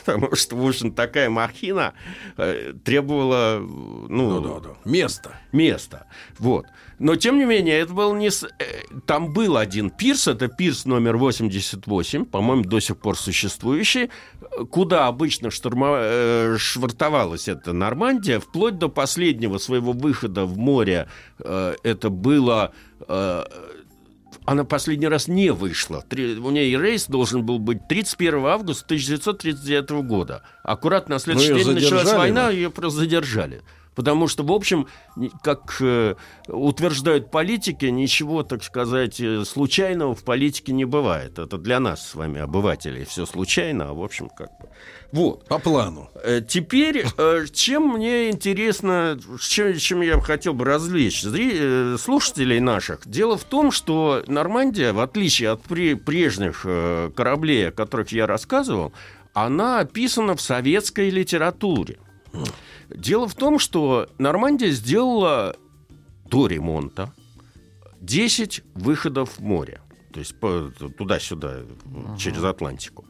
Потому 0.04 0.34
что, 0.36 0.56
в 0.56 0.66
общем, 0.66 0.92
такая 0.92 1.30
махина 1.30 1.94
э, 2.36 2.72
требовала 2.84 3.58
ну, 3.60 4.08
Ну 4.08 4.40
да, 4.40 4.68
да. 4.68 4.74
Место. 4.84 5.32
места. 5.52 6.06
Вот. 6.38 6.66
Но, 6.98 7.14
тем 7.14 7.38
не 7.38 7.44
менее, 7.44 7.78
это 7.78 7.92
был 7.92 8.14
не... 8.14 8.28
э, 8.28 8.64
Там 9.06 9.32
был 9.32 9.56
один 9.56 9.90
пирс, 9.90 10.26
это 10.26 10.48
пирс 10.48 10.84
номер 10.84 11.16
88, 11.16 12.24
по-моему, 12.24 12.64
до 12.64 12.80
сих 12.80 12.96
пор 12.96 13.16
существующий, 13.16 14.10
куда 14.70 15.06
обычно 15.06 15.50
штурма... 15.50 15.96
э, 16.00 16.56
швартовалась 16.58 17.48
эта 17.48 17.72
Нормандия, 17.72 18.40
вплоть 18.40 18.78
до 18.78 18.88
последнего 18.88 19.58
своего 19.58 19.92
выхода 19.92 20.44
в 20.44 20.58
море. 20.58 21.08
э, 21.38 21.74
Это 21.82 22.10
было... 22.10 22.72
она 24.50 24.64
последний 24.64 25.08
раз 25.08 25.28
не 25.28 25.50
вышла. 25.52 26.02
Три- 26.08 26.38
У 26.38 26.50
нее 26.50 26.80
рейс 26.80 27.06
должен 27.06 27.44
был 27.44 27.58
быть 27.58 27.86
31 27.88 28.46
августа 28.46 28.84
1939 28.86 29.90
года. 30.02 30.42
Аккуратно 30.62 31.16
на 31.16 31.18
следующий 31.18 31.52
Ну, 31.52 31.58
день 31.58 31.74
началась 31.74 32.12
война, 32.12 32.48
ее 32.50 32.70
просто 32.70 33.00
задержали. 33.00 33.60
Потому 33.98 34.28
что, 34.28 34.44
в 34.44 34.52
общем, 34.52 34.86
как 35.42 35.78
э, 35.80 36.14
утверждают 36.46 37.32
политики, 37.32 37.86
ничего, 37.86 38.44
так 38.44 38.62
сказать, 38.62 39.20
э, 39.20 39.44
случайного 39.44 40.14
в 40.14 40.22
политике 40.22 40.72
не 40.72 40.84
бывает. 40.84 41.40
Это 41.40 41.58
для 41.58 41.80
нас 41.80 42.06
с 42.10 42.14
вами, 42.14 42.40
обывателей, 42.40 43.04
все 43.04 43.26
случайно, 43.26 43.88
а 43.90 43.94
в 43.94 44.04
общем, 44.04 44.28
как 44.28 44.50
бы. 44.60 44.68
Вот. 45.10 45.48
По 45.48 45.58
плану. 45.58 46.10
Э, 46.22 46.40
Теперь, 46.48 47.06
чем 47.52 47.94
мне 47.94 48.30
интересно, 48.30 49.18
чем, 49.40 49.76
чем 49.76 50.02
я 50.02 50.20
хотел 50.20 50.54
бы 50.54 50.64
развлечь 50.64 51.24
слушателей 52.00 52.60
наших, 52.60 53.00
дело 53.04 53.36
в 53.36 53.42
том, 53.42 53.72
что 53.72 54.22
Нормандия, 54.28 54.92
в 54.92 55.00
отличие 55.00 55.50
от 55.50 55.62
пре- 55.66 55.96
прежних 55.96 56.62
кораблей, 57.16 57.70
о 57.70 57.72
которых 57.72 58.12
я 58.12 58.28
рассказывал, 58.28 58.92
она 59.32 59.80
описана 59.80 60.36
в 60.36 60.40
советской 60.40 61.10
литературе. 61.10 61.98
Дело 62.90 63.28
в 63.28 63.34
том, 63.34 63.58
что 63.58 64.08
Нормандия 64.18 64.70
сделала 64.70 65.56
до 66.24 66.46
ремонта 66.46 67.12
10 68.00 68.62
выходов 68.74 69.38
в 69.38 69.40
море. 69.40 69.80
То 70.12 70.20
есть 70.20 70.34
туда-сюда, 70.96 71.60
через 72.18 72.42
Атлантику. 72.42 73.04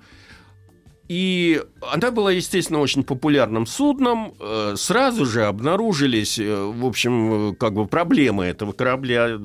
И 1.08 1.62
она 1.80 2.11
была, 2.11 2.30
естественно, 2.32 2.80
очень 2.80 3.02
популярным 3.02 3.66
судном. 3.66 4.35
Э, 4.40 4.75
Сразу 4.76 5.25
же 5.25 5.47
обнаружились, 5.47 6.38
э, 6.38 6.54
в 6.54 6.85
общем, 6.85 7.52
э, 7.52 7.54
как 7.54 7.73
бы 7.73 7.87
проблемы 7.87 8.44
этого 8.44 8.73
корабля. 8.73 9.38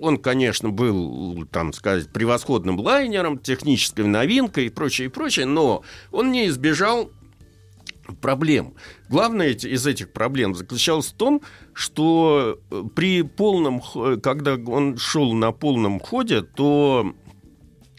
Он, 0.00 0.18
конечно, 0.18 0.70
был, 0.70 1.44
там 1.50 1.72
сказать, 1.72 2.12
превосходным 2.12 2.78
лайнером, 2.78 3.38
технической 3.38 4.04
новинкой 4.06 4.66
и 4.66 4.70
прочее, 4.70 5.06
и 5.06 5.10
прочее, 5.10 5.46
но 5.46 5.82
он 6.12 6.30
не 6.30 6.46
избежал 6.46 7.10
проблем. 8.20 8.74
Главное 9.08 9.48
из 9.50 9.86
этих 9.86 10.12
проблем 10.12 10.54
заключалось 10.54 11.06
в 11.08 11.12
том, 11.14 11.42
что 11.72 12.58
э, 12.70 12.82
при 12.94 13.22
полном, 13.22 13.80
х- 13.80 14.16
когда 14.16 14.54
он 14.54 14.96
шел 14.98 15.32
на 15.32 15.52
полном 15.52 16.00
ходе, 16.00 16.42
то 16.42 17.14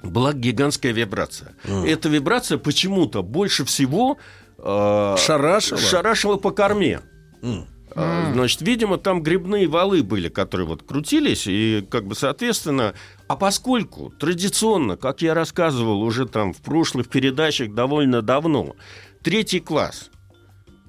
была 0.03 0.34
гигантская 0.34 0.91
вибрация. 0.91 1.55
Эта 1.86 2.10
вибрация 2.10 2.58
почему-то 2.58 3.24
больше 3.24 3.63
всего 3.65 4.17
э, 4.58 5.15
Шарашила? 5.17 5.79
шарашила 5.79 6.38
по 6.38 6.51
корме. 6.51 7.01
М. 7.41 7.65
А, 7.96 8.32
Значит, 8.34 8.62
видимо, 8.63 8.98
там 8.98 9.22
грибные 9.22 9.67
валы 9.67 10.01
были, 10.01 10.27
которые 10.27 10.65
вот 10.67 10.82
крутились, 10.84 11.46
и 11.48 11.86
как 11.91 12.08
бы, 12.08 12.15
соответственно, 12.15 12.96
а 13.27 13.36
поскольку 13.36 14.10
традиционно, 14.10 14.98
как 14.98 15.22
я 15.22 15.36
рассказывал 15.36 16.01
уже 16.01 16.25
там 16.25 16.53
в 16.53 16.58
прошлых 16.58 17.08
передачах 17.08 17.74
довольно 17.75 18.22
давно, 18.24 18.75
третий 19.23 19.59
класс 19.59 20.09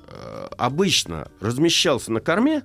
э, 0.09 0.47
обычно 0.59 1.29
размещался 1.41 2.13
на 2.13 2.21
корме, 2.21 2.63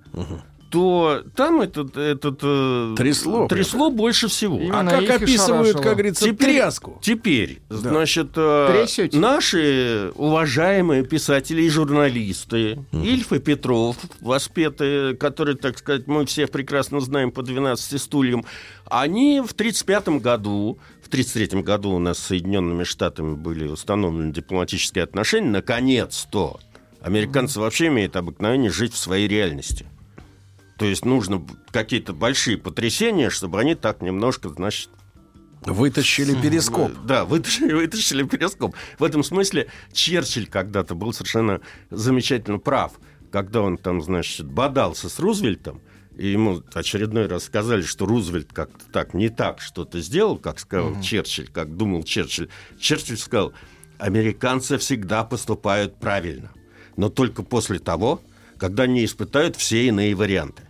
то 0.70 1.24
там 1.36 1.62
этот, 1.62 1.98
этот 1.98 2.42
э, 2.44 2.94
Трясло 2.96 3.48
трясло 3.48 3.90
больше 3.90 4.28
всего. 4.28 4.60
Именно 4.60 4.98
А 4.98 5.02
как 5.02 5.22
описывают, 5.24 5.78
как 5.82 5.94
говорится, 5.94 6.26
Теперь- 6.26 6.58
тряску? 6.58 7.00
Теперь, 7.02 7.62
значит, 7.70 8.28
э, 8.36 8.70
Трясете. 8.72 9.18
наши 9.18 10.12
уважаемые 10.14 11.04
писатели 11.04 11.64
и 11.64 11.70
журналисты, 11.70 12.86
Ильф 12.92 13.34
и 13.34 13.40
Петров, 13.40 13.98
воспетые, 14.22 15.16
которые, 15.16 15.56
так 15.58 15.80
сказать, 15.80 16.06
мы 16.06 16.28
все 16.28 16.46
прекрасно 16.46 17.00
знаем 17.00 17.32
по 17.32 17.42
12 17.42 18.00
стульям, 18.00 18.46
они 18.86 19.42
в 19.42 19.54
1935 19.54 20.22
году, 20.22 20.78
1933 21.10 21.62
году 21.64 21.92
у 21.92 22.00
нас 22.00 22.20
с 22.20 22.28
Соединенными 22.28 22.84
Штатами 22.84 23.34
были 23.34 23.68
установлены 23.68 24.32
дипломатические 24.32 25.04
отношения, 25.04 25.50
наконец-то. 25.50 26.60
Американцы 27.02 27.60
вообще 27.60 27.88
имеют 27.88 28.16
обыкновение 28.16 28.70
жить 28.70 28.94
в 28.94 28.98
своей 28.98 29.28
реальности. 29.28 29.88
То 30.78 30.86
есть 30.86 31.06
нужно 31.06 31.46
какие-то 31.72 32.14
большие 32.14 32.58
потрясения, 32.58 33.30
чтобы 33.30 33.60
они 33.60 33.76
так 33.76 34.02
немножко, 34.02 34.50
значит, 34.50 34.90
Вытащили 35.66 36.40
перископ. 36.42 36.92
да, 37.06 37.26
вытащили, 37.26 37.74
вытащили 37.74 38.24
перископ. 38.24 38.76
В 38.98 39.04
этом 39.04 39.24
смысле 39.24 39.68
Черчилль 39.92 40.48
когда-то 40.48 40.96
был 40.96 41.12
совершенно 41.12 41.60
замечательно 41.90 42.60
прав, 42.60 42.94
когда 43.32 43.62
он 43.62 43.78
там, 43.78 44.02
значит, 44.02 44.46
бодался 44.46 45.10
с 45.10 45.20
Рузвельтом, 45.20 45.82
и 46.20 46.28
ему 46.28 46.62
очередной 46.74 47.28
раз 47.28 47.46
сказали, 47.46 47.82
что 47.82 48.06
Рузвельт 48.06 48.52
как-то 48.52 48.86
так 48.92 49.14
не 49.14 49.30
так 49.30 49.62
что-то 49.62 50.02
сделал, 50.02 50.38
как 50.38 50.60
сказал 50.60 51.00
Черчилль, 51.02 51.48
как 51.48 51.78
думал 51.78 52.04
Черчилль. 52.04 52.50
Черчилль 52.78 53.18
сказал, 53.18 53.54
американцы 54.00 54.78
всегда 54.78 55.24
поступают 55.24 55.98
правильно, 55.98 56.52
но 56.98 57.08
только 57.10 57.42
после 57.42 57.80
того, 57.80 58.22
когда 58.58 58.84
они 58.84 59.06
испытают 59.06 59.56
все 59.56 59.88
иные 59.88 60.14
варианты. 60.14 60.64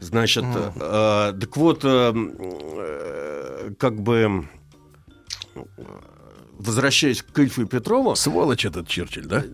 Значит, 0.00 0.44
э, 0.44 1.32
так 1.40 1.56
вот, 1.56 1.84
э, 1.84 2.12
э, 2.12 3.70
как 3.78 4.02
бы 4.02 4.48
э, 5.54 5.60
возвращаясь 6.58 7.22
к 7.22 7.38
Ильфу 7.38 7.62
и 7.62 7.66
Петрову, 7.66 8.16
Сволочь 8.16 8.64
этот 8.64 8.88
Черчилль, 8.88 9.26
да? 9.26 9.44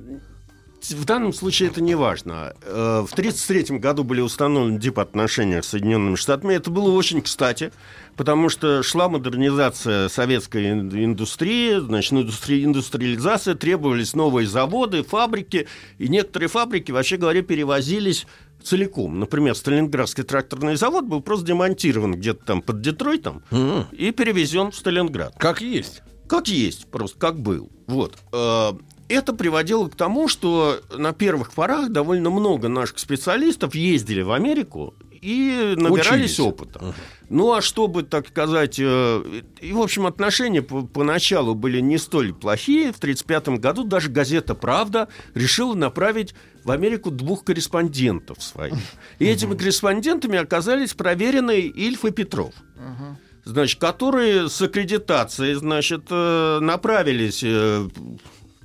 В 0.90 1.04
данном 1.04 1.32
случае 1.32 1.68
это 1.70 1.80
не 1.80 1.94
важно. 1.94 2.54
Э, 2.62 3.04
В 3.06 3.12
1933 3.12 3.78
году 3.78 4.04
были 4.04 4.20
установлены 4.20 4.78
дипотношения 4.78 5.62
с 5.62 5.68
Соединенными 5.68 6.16
Штатами. 6.16 6.54
Это 6.54 6.70
было 6.70 6.90
очень 6.92 7.22
кстати, 7.22 7.72
потому 8.16 8.48
что 8.48 8.82
шла 8.82 9.08
модернизация 9.08 10.08
советской 10.08 10.70
ин- 10.72 10.90
индустрии, 11.04 11.78
значит, 11.78 12.12
индустри- 12.12 12.64
индустриализация, 12.64 13.54
требовались 13.54 14.14
новые 14.14 14.46
заводы, 14.46 15.02
фабрики, 15.02 15.66
и 15.98 16.08
некоторые 16.08 16.48
фабрики, 16.48 16.90
вообще 16.92 17.16
говоря, 17.16 17.42
перевозились 17.42 18.26
целиком. 18.62 19.18
Например, 19.18 19.54
Сталинградский 19.54 20.22
тракторный 20.24 20.76
завод 20.76 21.04
был 21.04 21.20
просто 21.20 21.46
демонтирован 21.46 22.14
где-то 22.14 22.44
там 22.44 22.62
под 22.62 22.80
Детройтом 22.80 23.42
Мгм. 23.50 23.86
и 23.92 24.10
перевезен 24.12 24.70
в 24.70 24.76
Сталинград. 24.76 25.34
Как 25.38 25.60
есть. 25.60 26.02
Как 26.28 26.48
есть, 26.48 26.86
просто 26.90 27.18
как 27.18 27.38
был. 27.40 27.70
Вот. 27.88 28.16
Это 29.12 29.34
приводило 29.34 29.88
к 29.88 29.94
тому, 29.94 30.26
что 30.26 30.80
на 30.96 31.12
первых 31.12 31.52
порах 31.52 31.90
довольно 31.90 32.30
много 32.30 32.68
наших 32.68 32.98
специалистов 32.98 33.74
ездили 33.74 34.22
в 34.22 34.32
Америку 34.32 34.94
и 35.20 35.74
набирались 35.76 36.38
Учились. 36.38 36.40
опыта. 36.40 36.94
Ну, 37.28 37.52
а 37.52 37.60
чтобы, 37.60 38.04
так 38.04 38.28
сказать, 38.28 38.78
э, 38.78 39.42
и, 39.60 39.72
в 39.72 39.80
общем, 39.80 40.06
отношения 40.06 40.62
по- 40.62 40.82
поначалу 40.82 41.54
были 41.54 41.80
не 41.80 41.98
столь 41.98 42.32
плохие. 42.32 42.92
В 42.92 42.98
1935 42.98 43.58
году 43.60 43.84
даже 43.84 44.08
газета 44.08 44.54
«Правда» 44.54 45.08
решила 45.34 45.74
направить 45.74 46.34
в 46.64 46.70
Америку 46.70 47.10
двух 47.10 47.44
корреспондентов 47.44 48.42
своих. 48.42 48.74
И 49.18 49.26
этими 49.26 49.54
корреспондентами 49.54 50.38
оказались 50.38 50.94
проверенные 50.94 51.66
Ильф 51.68 52.04
и 52.04 52.10
Петров 52.10 52.54
значит, 53.44 53.80
которые 53.80 54.48
с 54.48 54.60
аккредитацией, 54.62 55.54
значит, 55.54 56.04
э, 56.10 56.58
направились 56.60 57.42
э, 57.42 57.88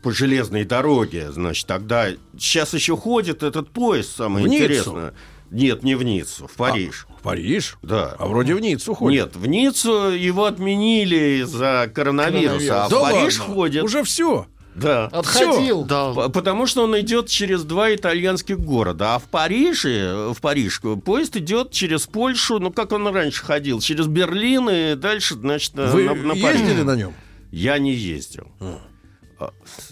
по 0.07 0.13
железной 0.13 0.63
дороге, 0.63 1.33
значит, 1.33 1.67
тогда 1.67 2.07
сейчас 2.39 2.73
еще 2.73 2.95
ходит 2.95 3.43
этот 3.43 3.69
поезд, 3.71 4.15
самое 4.15 4.45
В 4.45 4.47
Ниццу? 4.49 4.63
интересное. 4.65 5.13
Нет, 5.51 5.83
не 5.83 5.95
в 5.95 6.03
Ниццу, 6.03 6.47
в 6.47 6.53
Париж. 6.53 7.07
В 7.19 7.23
Париж? 7.23 7.77
Да. 7.81 8.15
А 8.17 8.25
вроде 8.27 8.55
в 8.55 8.61
Ниццу 8.61 8.93
ходит. 8.93 9.25
Нет, 9.25 9.35
в 9.35 9.45
Ниццу 9.47 10.11
его 10.11 10.45
отменили 10.45 11.41
из-за 11.43 11.91
коронавируса, 11.93 12.85
а 12.85 12.87
в 12.87 12.91
Да 12.91 12.99
Париж 13.01 13.39
ладно? 13.39 13.53
ходит. 13.53 13.83
Уже 13.83 14.03
все. 14.03 14.47
Да. 14.75 15.07
Отходил. 15.07 15.83
Да. 15.83 16.13
Потому 16.29 16.67
что 16.67 16.83
он 16.85 16.97
идет 17.01 17.27
через 17.27 17.63
два 17.63 17.93
итальянских 17.93 18.57
города. 18.59 19.15
А 19.15 19.19
в 19.19 19.23
Париже, 19.23 20.31
в 20.33 20.39
Париж, 20.39 20.79
поезд 21.03 21.35
идет 21.35 21.71
через 21.71 22.07
Польшу, 22.07 22.59
ну 22.59 22.71
как 22.71 22.93
он 22.93 23.07
раньше 23.09 23.43
ходил, 23.43 23.81
через 23.81 24.07
Берлин 24.07 24.69
и 24.69 24.95
дальше, 24.95 25.33
значит, 25.35 25.75
на- 25.75 25.87
Вы 25.87 26.03
на, 26.05 26.13
на 26.13 26.33
Париж. 26.35 26.61
ездили 26.61 26.81
на 26.83 26.95
нем? 26.95 27.13
Я 27.51 27.77
не 27.77 27.93
ездил. 27.93 28.47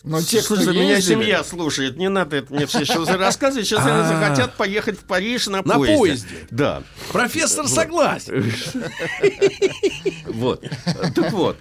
Но 0.04 0.22
те, 0.22 0.42
кто 0.42 0.56
Слушай, 0.56 0.74
меня 0.76 1.02
семья 1.02 1.44
слушает, 1.44 1.98
не 1.98 2.10
надо 2.10 2.38
это 2.38 2.54
мне 2.54 2.66
все 2.66 2.84
сейчас 2.86 3.08
рассказывать. 3.10 3.68
Сейчас 3.68 3.86
они 3.86 4.00
А. 4.00 4.08
захотят 4.08 4.54
поехать 4.56 5.00
в 5.00 5.04
Париж 5.04 5.48
на, 5.48 5.58
На 5.64 5.76
поезде. 5.76 5.98
поезде. 5.98 6.28
Да. 6.52 6.84
Профессор 7.12 7.68
согласен. 7.68 8.52
Вот. 10.28 10.64
Так 11.16 11.32
вот. 11.32 11.58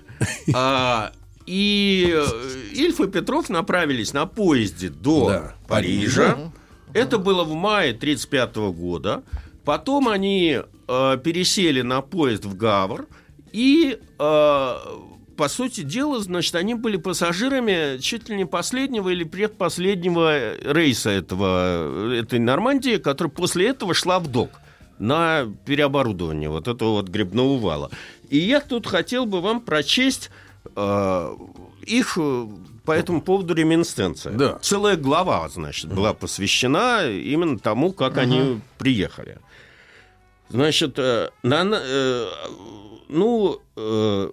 А, 0.55 1.13
И 1.47 2.15
Ильф 2.73 3.01
и 3.01 3.07
Петров 3.09 3.49
направились 3.51 4.13
на 4.15 4.27
поезде 4.27 4.89
до. 4.89 5.53
Парижа. 5.69 6.39
Это 6.95 7.19
было 7.19 7.45
в 7.45 7.53
мае 7.55 7.91
1935 7.91 8.57
года. 8.73 9.23
Потом 9.65 10.09
они 10.09 10.61
э, 10.89 11.19
пересели 11.25 11.83
на 11.83 12.01
поезд 12.03 12.45
в 12.45 12.57
Гавр. 12.57 13.07
И, 13.53 13.99
э, 14.19 14.77
по 15.37 15.49
сути 15.49 15.83
дела, 15.83 16.21
значит, 16.21 16.55
они 16.55 16.75
были 16.75 16.97
пассажирами 16.97 17.99
чуть 18.01 18.29
ли 18.29 18.37
не 18.37 18.45
последнего 18.47 19.09
или 19.11 19.25
предпоследнего 19.25 20.57
рейса 20.73 21.11
этого, 21.11 22.13
этой 22.13 22.39
Нормандии, 22.39 22.97
которая 22.97 23.31
после 23.33 23.69
этого 23.69 23.95
шла 23.95 24.19
в 24.19 24.27
док 24.29 24.51
на 24.99 25.47
переоборудование 25.67 26.49
вот 26.49 26.69
этого 26.69 26.91
вот 26.93 27.09
грибного 27.09 27.59
вала. 27.59 27.91
И 28.31 28.39
я 28.39 28.61
тут 28.61 28.87
хотел 28.87 29.27
бы 29.27 29.41
вам 29.41 29.61
прочесть 29.61 30.31
э, 30.77 31.37
их 31.87 32.17
э, 32.21 32.47
по 32.85 32.93
этому 32.93 33.21
поводу 33.21 33.55
реминсценция. 33.55 34.33
Да. 34.33 34.59
Целая 34.63 34.97
глава, 34.97 35.49
значит, 35.49 35.93
была 35.93 36.15
посвящена 36.15 37.11
именно 37.11 37.59
тому, 37.59 37.93
как 37.93 38.19
они 38.19 38.61
приехали. 38.79 39.39
Значит, 40.49 40.95
э, 40.99 41.31
на, 41.43 41.65
на- 41.65 41.81
э, 41.83 42.27
ну, 43.09 43.61
э, 43.77 44.31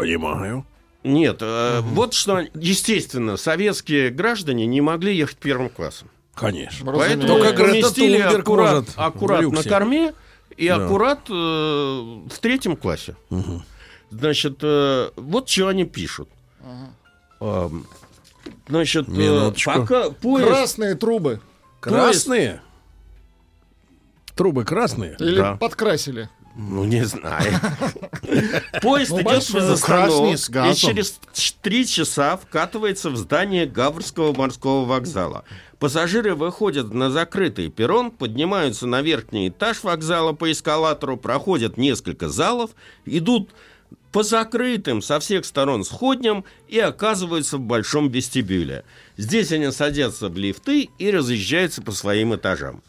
Понимаю. 0.00 0.64
нет, 1.04 1.38
э, 1.40 1.80
вот 1.82 2.14
что, 2.14 2.40
естественно, 2.54 3.36
советские 3.36 4.10
граждане 4.10 4.66
не 4.66 4.80
могли 4.80 5.16
ехать 5.16 5.38
первым 5.38 5.68
классом. 5.68 6.08
Конечно. 6.34 6.92
Поэтому 6.92 7.26
Только 7.26 7.64
поместили 7.64 8.18
аккурат, 8.18 8.74
может 8.74 8.92
аккурат 8.96 9.42
на 9.50 9.62
корме 9.62 10.14
и 10.56 10.68
Да. 10.68 10.76
аккурат 10.84 11.20
э, 11.28 11.32
в 11.32 12.38
третьем 12.40 12.76
классе. 12.76 13.14
Значит, 14.10 14.58
э, 14.62 15.10
вот 15.16 15.48
что 15.48 15.68
они 15.68 15.84
пишут. 15.84 16.28
Значит, 18.68 19.08
э, 19.08 19.12
Минуточку. 19.12 19.72
пока 19.72 20.10
поезд... 20.10 20.48
Красные 20.48 20.94
трубы. 20.94 21.40
Красные? 21.80 22.60
Трубы 24.34 24.64
красные? 24.64 25.16
Или 25.18 25.36
Да. 25.36 25.56
подкрасили. 25.56 26.28
Ну, 26.56 26.84
не 26.84 27.04
знаю. 27.04 27.52
Поезд 28.82 29.10
Ну, 29.10 29.20
идет 29.20 29.54
без 29.54 29.80
Красный 29.82 30.34
остановок 30.34 30.72
и 30.72 30.76
через 30.76 31.20
три 31.62 31.86
часа 31.86 32.36
вкатывается 32.36 33.10
в 33.10 33.16
здание 33.16 33.66
Гаврского 33.66 34.36
морского 34.36 34.84
вокзала. 34.84 35.44
Пассажиры 35.78 36.34
выходят 36.34 36.92
на 36.92 37.10
закрытый 37.10 37.70
перрон, 37.70 38.10
поднимаются 38.10 38.86
на 38.86 39.00
верхний 39.00 39.48
этаж 39.48 39.82
вокзала 39.82 40.32
по 40.32 40.50
эскалатору, 40.50 41.16
проходят 41.16 41.76
несколько 41.76 42.28
залов, 42.28 42.72
идут 43.06 43.50
по 44.12 44.22
закрытым 44.22 45.02
со 45.02 45.20
всех 45.20 45.44
сторон 45.44 45.84
сходням 45.84 46.44
и 46.68 46.78
оказываются 46.78 47.58
в 47.58 47.60
большом 47.60 48.08
вестибюле. 48.08 48.84
Здесь 49.16 49.52
они 49.52 49.70
садятся 49.70 50.28
в 50.28 50.36
лифты 50.36 50.90
и 50.98 51.10
разъезжаются 51.10 51.80
по 51.80 51.92
своим 51.92 52.34
этажам. 52.34 52.82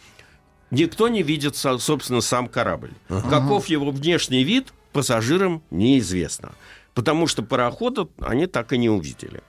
Никто 0.72 1.08
не 1.10 1.22
видит, 1.24 1.56
со- 1.56 1.78
собственно, 1.78 2.22
сам 2.22 2.48
корабль. 2.48 2.92
Каков 3.30 3.68
его 3.68 3.92
внешний 3.92 4.44
вид, 4.44 4.74
пассажирам 4.94 5.62
неизвестно. 5.70 6.54
Потому 6.94 7.28
что 7.28 7.44
парохода 7.44 8.08
они 8.20 8.48
так 8.48 8.74
и 8.74 8.78
не 8.78 8.90
увидели. 8.90 9.42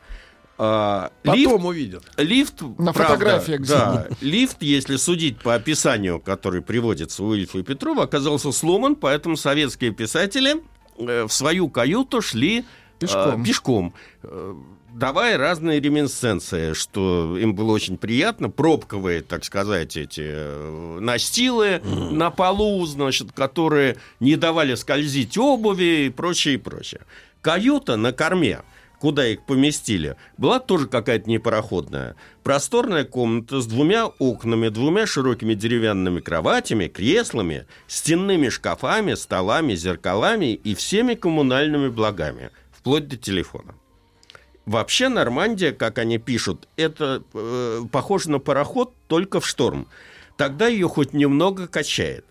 А, 0.59 1.11
лифт, 1.25 1.45
Потом 1.51 1.67
увидят. 1.67 2.05
лифт, 2.19 2.61
На 2.61 2.93
правда, 2.93 3.15
фотографиях 3.15 3.63
да, 3.63 4.07
лифт, 4.21 4.59
если 4.61 4.97
судить 4.97 5.39
по 5.41 5.55
описанию, 5.55 6.21
которое 6.21 6.61
приводится 6.61 7.25
у 7.25 7.35
Ильфа 7.35 7.59
и 7.59 7.63
Петрова, 7.63 8.05
оказался 8.05 8.53
сломан, 8.53 8.95
поэтому 8.95 9.37
советские 9.37 9.91
писатели 9.93 10.63
э, 10.99 11.25
в 11.25 11.33
свою 11.33 11.69
каюту 11.69 12.21
шли 12.21 12.65
Пешком. 13.03 13.45
пешком, 13.45 13.95
э, 14.23 14.55
давая 14.95 15.39
разные 15.39 15.81
реминсценции, 15.81 16.73
что 16.73 17.37
им 17.39 17.55
было 17.55 17.73
очень 17.73 17.97
приятно, 17.97 18.51
пробковые, 18.51 19.23
так 19.23 19.45
сказать, 19.45 19.97
эти 19.97 20.23
э, 20.25 20.99
настилы 21.01 21.81
на 21.85 22.31
полу, 22.31 22.85
значит, 22.87 23.33
которые 23.33 23.97
не 24.21 24.37
давали 24.37 24.75
скользить 24.75 25.37
обуви 25.39 26.07
и 26.07 26.11
прочее, 26.11 26.55
и 26.55 26.59
прочее. 26.59 27.03
Каюта 27.41 27.97
на 27.97 28.13
корме, 28.13 28.61
куда 29.01 29.27
их 29.27 29.43
поместили, 29.43 30.17
была 30.39 30.61
тоже 30.61 30.87
какая-то 30.87 31.29
непароходная. 31.29 32.15
Просторная 32.45 33.05
комната 33.05 33.61
с 33.61 33.67
двумя 33.67 34.07
окнами, 34.07 34.69
двумя 34.69 35.07
широкими 35.07 35.55
деревянными 35.55 36.21
кроватями, 36.21 36.87
креслами, 36.87 37.67
стенными 37.89 38.49
шкафами, 38.49 39.15
столами, 39.15 39.75
зеркалами 39.75 40.55
и 40.55 40.77
всеми 40.77 41.15
коммунальными 41.15 41.89
благами, 41.89 42.51
вплоть 42.83 43.07
до 43.07 43.17
телефона. 43.17 43.77
Вообще 44.67 45.09
Нормандия, 45.09 45.73
как 45.73 45.99
они 45.99 46.19
пишут, 46.19 46.69
это 46.77 47.23
э, 47.33 47.83
похоже 47.93 48.31
на 48.31 48.41
пароход 48.41 48.93
только 49.07 49.41
в 49.41 49.47
шторм. 49.47 49.87
Тогда 50.37 50.67
ее 50.67 50.89
хоть 50.89 51.13
немного 51.13 51.69
качает. 51.69 52.25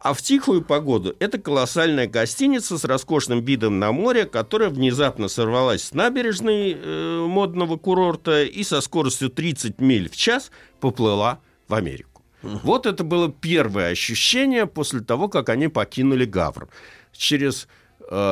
А 0.00 0.12
в 0.14 0.22
тихую 0.22 0.62
погоду 0.62 1.14
это 1.20 1.38
колоссальная 1.38 2.08
гостиница 2.08 2.78
с 2.78 2.84
роскошным 2.84 3.44
видом 3.44 3.78
на 3.78 3.92
море, 3.92 4.24
которая 4.24 4.70
внезапно 4.70 5.28
сорвалась 5.28 5.84
с 5.84 5.94
набережной 5.94 6.76
э, 6.76 7.26
модного 7.28 7.76
курорта 7.76 8.42
и 8.42 8.64
со 8.64 8.80
скоростью 8.80 9.30
30 9.30 9.80
миль 9.80 10.08
в 10.08 10.16
час 10.16 10.50
поплыла 10.80 11.38
в 11.68 11.74
Америку. 11.74 12.22
Вот 12.42 12.86
это 12.86 13.04
было 13.04 13.30
первое 13.30 13.90
ощущение 13.90 14.66
после 14.66 15.00
того, 15.00 15.28
как 15.28 15.48
они 15.48 15.68
покинули 15.68 16.24
Гавр. 16.24 16.68
Через 17.12 17.68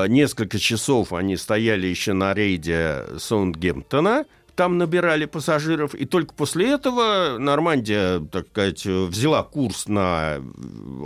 несколько 0.09 0.59
часов 0.59 1.13
они 1.13 1.37
стояли 1.37 1.87
еще 1.87 2.13
на 2.13 2.35
рейде 2.35 3.05
Саундгемптона, 3.19 4.25
там 4.61 4.77
набирали 4.77 5.25
пассажиров, 5.25 5.95
и 5.95 6.05
только 6.05 6.35
после 6.35 6.73
этого 6.73 7.39
Нормандия, 7.39 8.21
так 8.21 8.49
сказать, 8.49 8.85
э, 8.85 9.05
взяла 9.07 9.43
курс 9.43 9.89
на 9.89 10.37
э, 10.37 10.41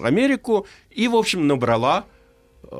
Америку 0.03 0.67
и, 0.91 1.07
в 1.07 1.15
общем, 1.15 1.47
набрала 1.47 2.05
э, 2.65 2.77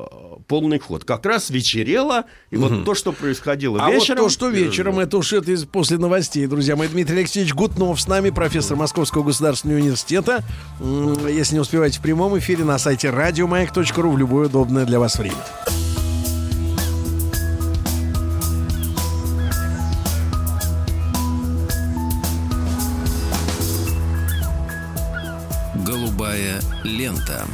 полный 0.49 0.79
ход. 0.79 1.05
Как 1.05 1.25
раз 1.25 1.49
вечерело, 1.49 2.25
и 2.49 2.57
вот 2.57 2.83
то, 2.83 2.93
что 2.93 3.13
происходило 3.13 3.81
А 3.81 3.89
вечером... 3.89 4.23
вот 4.23 4.25
то, 4.25 4.29
что 4.33 4.49
вечером, 4.49 4.99
это 4.99 5.17
уж 5.17 5.31
это 5.31 5.49
из- 5.53 5.63
после 5.63 5.97
новостей, 5.97 6.45
друзья 6.45 6.75
мои. 6.75 6.89
Дмитрий 6.89 7.19
Алексеевич 7.19 7.53
Гутнов 7.53 8.01
с 8.01 8.07
нами, 8.09 8.31
профессор 8.31 8.75
Московского 8.75 9.23
государственного 9.23 9.79
университета. 9.79 10.43
Если 11.29 11.53
не 11.53 11.61
успеваете 11.61 11.99
в 11.99 12.01
прямом 12.01 12.37
эфире, 12.37 12.65
на 12.65 12.77
сайте 12.79 13.11
радиомаяк.ру 13.11 14.11
в 14.11 14.17
любое 14.17 14.47
удобное 14.47 14.85
для 14.85 14.99
вас 14.99 15.17
время. 15.17 15.37
Лента. 26.83 27.45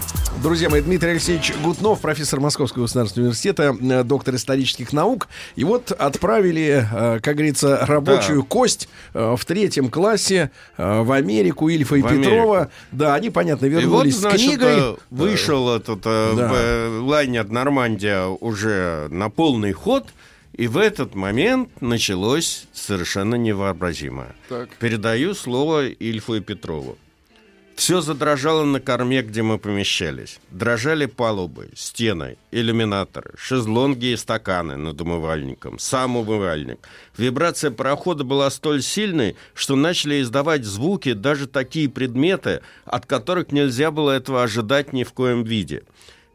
Друзья 0.41 0.69
мои, 0.69 0.81
Дмитрий 0.81 1.11
Алексеевич 1.11 1.53
Гутнов, 1.63 2.01
профессор 2.01 2.39
Московского 2.39 2.83
государственного 2.83 3.27
университета, 3.27 3.75
э, 3.79 4.03
доктор 4.03 4.35
исторических 4.35 4.91
наук. 4.93 5.27
И 5.55 5.63
вот 5.63 5.91
отправили, 5.91 6.87
э, 6.91 7.19
как 7.19 7.35
говорится, 7.35 7.85
рабочую 7.85 8.41
Да. 8.41 8.47
кость 8.47 8.89
э, 9.13 9.35
в 9.37 9.45
третьем 9.45 9.89
классе 9.89 10.51
в 10.77 11.11
Америку 11.11 11.69
Ильфа 11.69 11.95
и 11.95 12.01
В 12.01 12.07
Петрова. 12.09 12.71
Да, 12.91 13.13
они, 13.15 13.29
понятно, 13.29 13.65
И 13.67 13.69
вот, 13.75 13.81
вернулись 13.81 14.15
с 14.15 14.19
значит, 14.19 14.47
книгой. 14.47 14.97
вышел 15.09 15.75
этот 15.75 16.01
Да. 16.01 16.87
лайнер 17.01 17.47
Нормандия 17.49 18.25
уже 18.25 19.07
на 19.11 19.29
полный 19.29 19.73
ход, 19.73 20.07
и 20.53 20.67
в 20.67 20.77
этот 20.77 21.13
момент 21.15 21.69
началось 21.81 22.65
совершенно 22.73 23.35
невообразимое. 23.35 24.33
Так. 24.49 24.69
Передаю 24.79 25.33
слово 25.35 25.87
Ильфу 25.87 26.35
и 26.35 26.39
Петрову. 26.39 26.97
Все 27.75 28.01
задрожало 28.01 28.63
на 28.63 28.79
корме, 28.79 29.21
где 29.23 29.41
мы 29.41 29.57
помещались. 29.57 30.39
Дрожали 30.51 31.07
палубы, 31.07 31.69
стены, 31.75 32.37
иллюминаторы, 32.51 33.31
шезлонги 33.37 34.07
и 34.07 34.17
стаканы 34.17 34.77
над 34.77 35.01
умывальником, 35.01 35.79
сам 35.79 36.15
умывальник. 36.15 36.79
Вибрация 37.17 37.71
парохода 37.71 38.23
была 38.23 38.49
столь 38.49 38.83
сильной, 38.83 39.35
что 39.53 39.75
начали 39.75 40.21
издавать 40.21 40.63
звуки 40.63 41.13
даже 41.13 41.47
такие 41.47 41.89
предметы, 41.89 42.61
от 42.85 43.05
которых 43.05 43.51
нельзя 43.51 43.89
было 43.89 44.11
этого 44.11 44.43
ожидать 44.43 44.93
ни 44.93 45.03
в 45.03 45.13
коем 45.13 45.43
виде. 45.43 45.83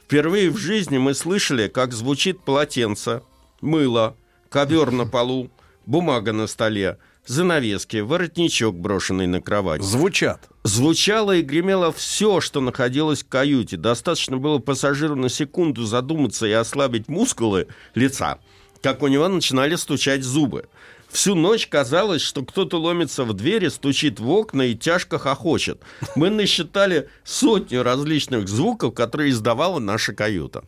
Впервые 0.05 0.51
в 0.51 0.57
жизни 0.57 0.99
мы 0.99 1.15
слышали, 1.15 1.69
как 1.69 1.93
звучит 1.93 2.41
полотенце, 2.41 3.23
мыло, 3.61 4.17
ковер 4.49 4.91
на 4.91 5.07
полу, 5.07 5.51
бумага 5.85 6.33
на 6.33 6.47
столе, 6.47 6.99
занавески, 7.27 7.99
воротничок, 7.99 8.75
брошенный 8.77 9.27
на 9.27 9.41
кровать. 9.41 9.83
Звучат. 9.83 10.49
Звучало 10.65 11.37
и 11.37 11.43
гремело 11.43 11.93
все, 11.93 12.41
что 12.41 12.61
находилось 12.61 13.23
в 13.23 13.29
каюте. 13.29 13.77
Достаточно 13.77 14.37
было 14.37 14.59
пассажиру 14.59 15.17
на 15.17 15.29
секунду 15.29 15.85
задуматься 15.85 16.47
и 16.47 16.53
ослабить 16.53 17.09
мускулы 17.09 17.69
лица, 17.95 18.39
как 18.83 19.03
у 19.03 19.07
него 19.07 19.29
начинали 19.29 19.77
стучать 19.77 20.23
зубы. 20.23 20.69
Всю 21.09 21.35
ночь 21.35 21.67
казалось, 21.69 22.23
что 22.23 22.45
кто-то 22.45 22.81
ломится 22.81 23.25
в 23.25 23.33
двери, 23.33 23.69
стучит 23.69 24.19
в 24.19 24.29
окна 24.29 24.63
и 24.63 24.75
тяжко 24.75 25.19
хохочет. 25.19 25.81
Мы 26.17 26.31
насчитали 26.31 27.09
сотню 27.25 27.83
различных 27.83 28.49
звуков, 28.49 28.95
которые 28.95 29.31
издавала 29.31 29.79
наша 29.79 30.13
каюта. 30.13 30.65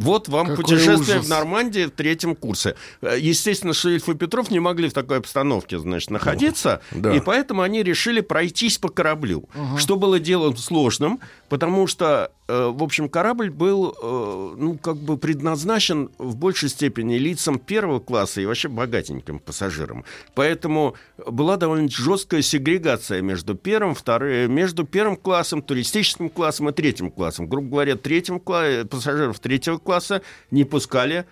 Вот 0.00 0.28
вам 0.28 0.48
Какой 0.48 0.64
путешествие 0.64 1.18
ужас. 1.18 1.26
в 1.26 1.28
Нормандии 1.28 1.84
в 1.84 1.90
третьем 1.90 2.34
курсе. 2.34 2.74
Э, 3.02 3.18
Естественно, 3.20 3.72
Ильф 3.72 4.08
и 4.08 4.14
Петров 4.14 4.50
не 4.50 4.58
могли 4.58 4.88
в 4.88 4.92
такой 4.92 5.18
обстановке, 5.18 5.78
значит, 5.78 6.10
находиться, 6.10 6.80
да. 6.90 7.14
и 7.14 7.20
поэтому 7.20 7.62
они 7.62 7.82
решили 7.82 8.20
пройтись 8.20 8.78
по 8.78 8.88
кораблю, 8.88 9.48
что 9.78 9.96
было 9.96 10.18
делом 10.18 10.56
сложным, 10.56 11.20
потому 11.50 11.88
что, 11.88 12.30
э, 12.46 12.70
в 12.72 12.82
общем, 12.82 13.08
корабль 13.08 13.50
был, 13.50 13.92
э, 14.00 14.54
ну, 14.56 14.78
как 14.78 14.96
бы 14.96 15.18
предназначен 15.18 16.10
в 16.16 16.36
большей 16.36 16.68
степени 16.68 17.16
лицам 17.16 17.58
первого 17.58 17.98
класса 17.98 18.40
и 18.40 18.46
вообще 18.46 18.68
богатеньким 18.68 19.40
пассажирам. 19.40 20.04
Поэтому 20.36 20.94
была 21.26 21.56
довольно 21.56 21.90
жесткая 21.90 22.42
сегрегация 22.42 23.20
между 23.20 23.56
первым, 23.56 23.96
вторым, 23.96 24.52
между 24.52 24.84
первым 24.84 25.16
классом, 25.16 25.60
туристическим 25.60 26.30
классом 26.30 26.68
и 26.68 26.72
третьим 26.72 27.10
классом. 27.10 27.48
Грубо 27.48 27.68
говоря, 27.68 27.96
третьим 27.96 28.36
кла- 28.36 28.84
пассажиров 28.84 29.40
третьего 29.40 29.78
класса 29.78 30.22
не 30.52 30.62
пускали 30.62 31.26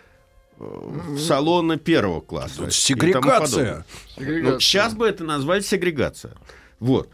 э, 0.58 0.64
в 0.64 1.20
салоны 1.20 1.76
первого 1.76 2.20
класса. 2.20 2.56
Тут 2.56 2.64
и 2.64 3.12
тому 3.12 3.22
сегрегация. 3.22 3.86
Ну, 4.16 4.58
сейчас 4.58 4.94
бы 4.94 5.06
это 5.06 5.22
назвали 5.22 5.60
сегрегация. 5.60 6.32
Вот. 6.80 7.08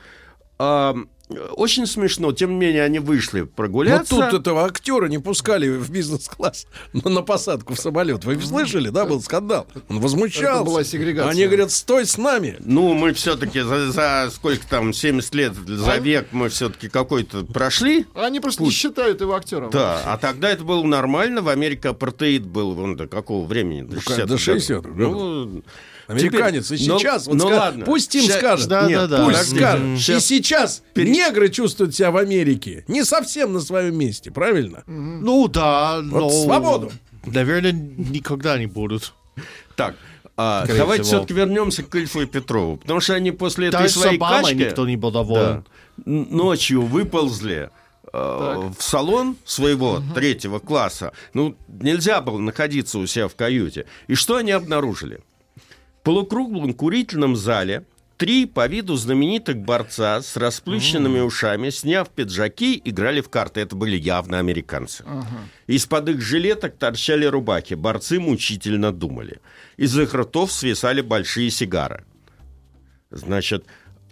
А, 0.58 0.96
очень 1.28 1.86
смешно. 1.86 2.32
Тем 2.32 2.50
не 2.52 2.56
менее, 2.56 2.82
они 2.82 2.98
вышли 2.98 3.40
Но 3.40 3.46
прогуляться. 3.46 4.14
тут 4.14 4.40
этого 4.40 4.64
актера 4.66 5.06
не 5.06 5.18
пускали 5.18 5.68
в 5.68 5.90
бизнес-класс 5.90 6.66
на, 6.92 7.08
на 7.10 7.22
посадку 7.22 7.74
в 7.74 7.78
самолет. 7.80 8.24
Вы 8.24 8.40
слышали, 8.40 8.90
да, 8.90 9.04
был 9.06 9.20
скандал? 9.22 9.66
Он 9.88 10.00
возмущался. 10.00 10.60
Это 10.60 10.64
была 10.64 10.84
сегрегация. 10.84 11.30
Они 11.30 11.46
говорят, 11.46 11.70
стой 11.70 12.04
с 12.06 12.18
нами. 12.18 12.56
Ну, 12.60 12.92
мы 12.94 13.12
все-таки 13.14 13.60
за, 13.60 13.90
за 13.90 14.30
сколько 14.34 14.66
там, 14.68 14.92
70 14.92 15.34
лет, 15.34 15.54
за 15.66 15.96
век 15.96 16.28
мы 16.32 16.48
все-таки 16.48 16.88
какой-то 16.88 17.44
прошли. 17.44 18.06
Они 18.14 18.40
просто 18.40 18.62
не 18.62 18.70
считают 18.70 19.20
его 19.20 19.34
актером. 19.34 19.70
Да, 19.70 20.02
а 20.04 20.18
тогда 20.18 20.50
это 20.50 20.64
было 20.64 20.82
нормально. 20.84 21.40
В 21.42 21.48
Америке 21.48 21.88
апартеид 21.88 22.46
был 22.46 22.74
вон 22.74 22.96
до 22.96 23.06
какого 23.06 23.46
времени? 23.46 23.82
До 23.82 23.94
Ну, 23.94 24.00
60 24.00 24.26
до 24.26 24.34
60-х, 24.34 24.88
Ну, 24.94 25.62
Американец. 26.06 26.70
и 26.70 26.88
ну, 26.88 26.98
сейчас, 26.98 27.26
вот 27.26 27.36
ну 27.36 27.48
ска- 27.48 27.56
ладно. 27.56 27.84
пусть 27.84 28.14
им 28.14 28.24
Ща- 28.24 28.38
скажет. 28.38 28.68
да, 28.68 28.86
Нет, 28.86 29.08
да, 29.08 29.18
да. 29.18 29.24
пусть 29.24 29.38
Подожди. 29.50 29.58
скажет. 29.58 30.08
И 30.18 30.20
сейчас 30.20 30.82
негры 30.94 31.48
чувствуют 31.48 31.94
себя 31.94 32.10
в 32.10 32.16
Америке 32.16 32.84
не 32.88 33.04
совсем 33.04 33.52
на 33.52 33.60
своем 33.60 33.96
месте, 33.96 34.30
правильно? 34.30 34.82
Ну 34.86 35.48
да, 35.48 36.00
но... 36.02 36.28
свободу. 36.30 36.92
Наверное, 37.26 37.72
никогда 37.72 38.58
не 38.58 38.66
будут. 38.66 39.14
Так, 39.76 39.96
а, 40.36 40.64
Скорее 40.64 40.78
давайте 40.80 41.04
всего. 41.04 41.18
все-таки 41.18 41.34
вернемся 41.34 41.82
к 41.82 41.94
Ильфу 41.94 42.22
и 42.22 42.26
Петрову. 42.26 42.76
Потому 42.76 43.00
что 43.00 43.14
они 43.14 43.30
после 43.30 43.68
этой 43.68 43.78
Даже 43.82 43.88
с 43.88 43.92
своей 44.00 44.16
Обамой 44.16 44.42
качки 44.42 44.56
никто 44.64 44.86
не 44.86 44.96
был 44.96 45.10
доволен. 45.10 45.64
да, 45.96 46.04
ночью 46.04 46.82
выползли 46.82 47.70
э, 48.12 48.70
в 48.76 48.82
салон 48.82 49.36
своего 49.44 50.02
третьего 50.14 50.58
класса. 50.58 51.12
Ну, 51.34 51.56
нельзя 51.68 52.20
было 52.20 52.38
находиться 52.38 52.98
у 52.98 53.06
себя 53.06 53.28
в 53.28 53.36
каюте. 53.36 53.86
И 54.08 54.14
что 54.14 54.36
они 54.36 54.50
обнаружили? 54.52 55.20
В 56.04 56.06
полукруглом 56.06 56.74
курительном 56.74 57.34
зале 57.34 57.86
три 58.18 58.44
по 58.44 58.66
виду 58.66 58.94
знаменитых 58.94 59.56
борца 59.56 60.20
с 60.20 60.36
расплющенными 60.36 61.20
ушами, 61.20 61.70
сняв 61.70 62.10
пиджаки, 62.10 62.78
играли 62.84 63.22
в 63.22 63.30
карты. 63.30 63.60
Это 63.60 63.74
были 63.74 63.96
явно 63.96 64.38
американцы. 64.38 65.02
Из-под 65.66 66.10
их 66.10 66.20
жилеток 66.20 66.76
торчали 66.76 67.24
рубахи. 67.24 67.72
Борцы 67.72 68.20
мучительно 68.20 68.92
думали. 68.92 69.40
Из 69.78 69.98
их 69.98 70.14
ртов 70.14 70.52
свисали 70.52 71.00
большие 71.00 71.48
сигары. 71.48 72.04
Значит, 73.10 73.64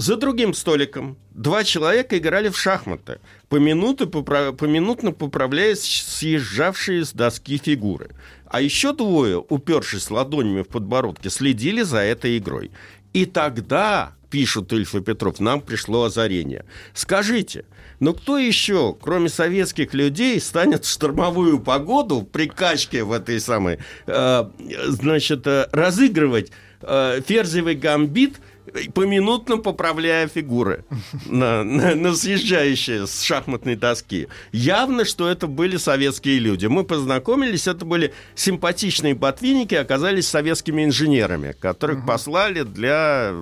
за 0.03 0.17
другим 0.17 0.53
столиком 0.53 1.17
два 1.31 1.63
человека 1.63 2.19
играли 2.19 2.49
в 2.49 2.59
шахматы, 2.59 3.21
поминутно, 3.49 4.07
попра- 4.07 4.53
поминутно 4.53 5.13
поправляя 5.13 5.77
съезжавшие 5.77 7.05
с 7.05 7.13
доски 7.13 7.57
фигуры. 7.57 8.11
А 8.47 8.61
еще 8.61 8.93
двое, 8.93 9.39
упершись 9.39 10.11
ладонями 10.11 10.63
в 10.63 10.69
подбородке, 10.69 11.31
следили 11.31 11.83
за 11.83 11.99
этой 11.99 12.39
игрой. 12.39 12.73
И 13.13 13.27
тогда, 13.27 14.15
пишут 14.29 14.73
Ильф 14.73 14.97
и 14.97 15.01
Петров, 15.01 15.39
нам 15.39 15.61
пришло 15.61 16.03
озарение. 16.03 16.65
Скажите, 16.95 17.65
но 18.01 18.13
кто 18.13 18.39
еще, 18.39 18.97
кроме 19.01 19.29
советских 19.29 19.95
людей, 19.95 20.41
станет 20.41 20.85
в 20.85 20.91
штормовую 20.91 21.61
погоду 21.61 22.23
при 22.23 22.49
качке 22.49 23.05
в 23.05 23.13
этой 23.13 23.39
самой, 23.39 23.79
э, 24.07 24.45
значит, 24.89 25.47
э, 25.47 25.69
разыгрывать 25.71 26.51
э, 26.81 27.21
ферзевый 27.25 27.77
гамбит, 27.77 28.41
поминутно 28.95 29.59
поправляя 29.59 30.29
фигуры 30.29 30.85
на, 31.27 31.63
на- 31.65 31.95
на 31.95 32.15
съезжающие 32.15 33.07
с 33.07 33.23
шахматной 33.23 33.77
доски. 33.77 34.29
Явно, 34.53 35.05
что 35.05 35.29
это 35.29 35.47
были 35.47 35.77
советские 35.77 36.39
люди. 36.39 36.67
Мы 36.67 36.85
познакомились, 36.85 37.67
это 37.67 37.85
были 37.85 38.13
симпатичные 38.35 39.15
ботвинники, 39.15 39.75
оказались 39.75 40.29
советскими 40.29 40.85
инженерами, 40.85 41.55
которых 41.59 42.07
послали 42.07 42.63
для 42.63 43.35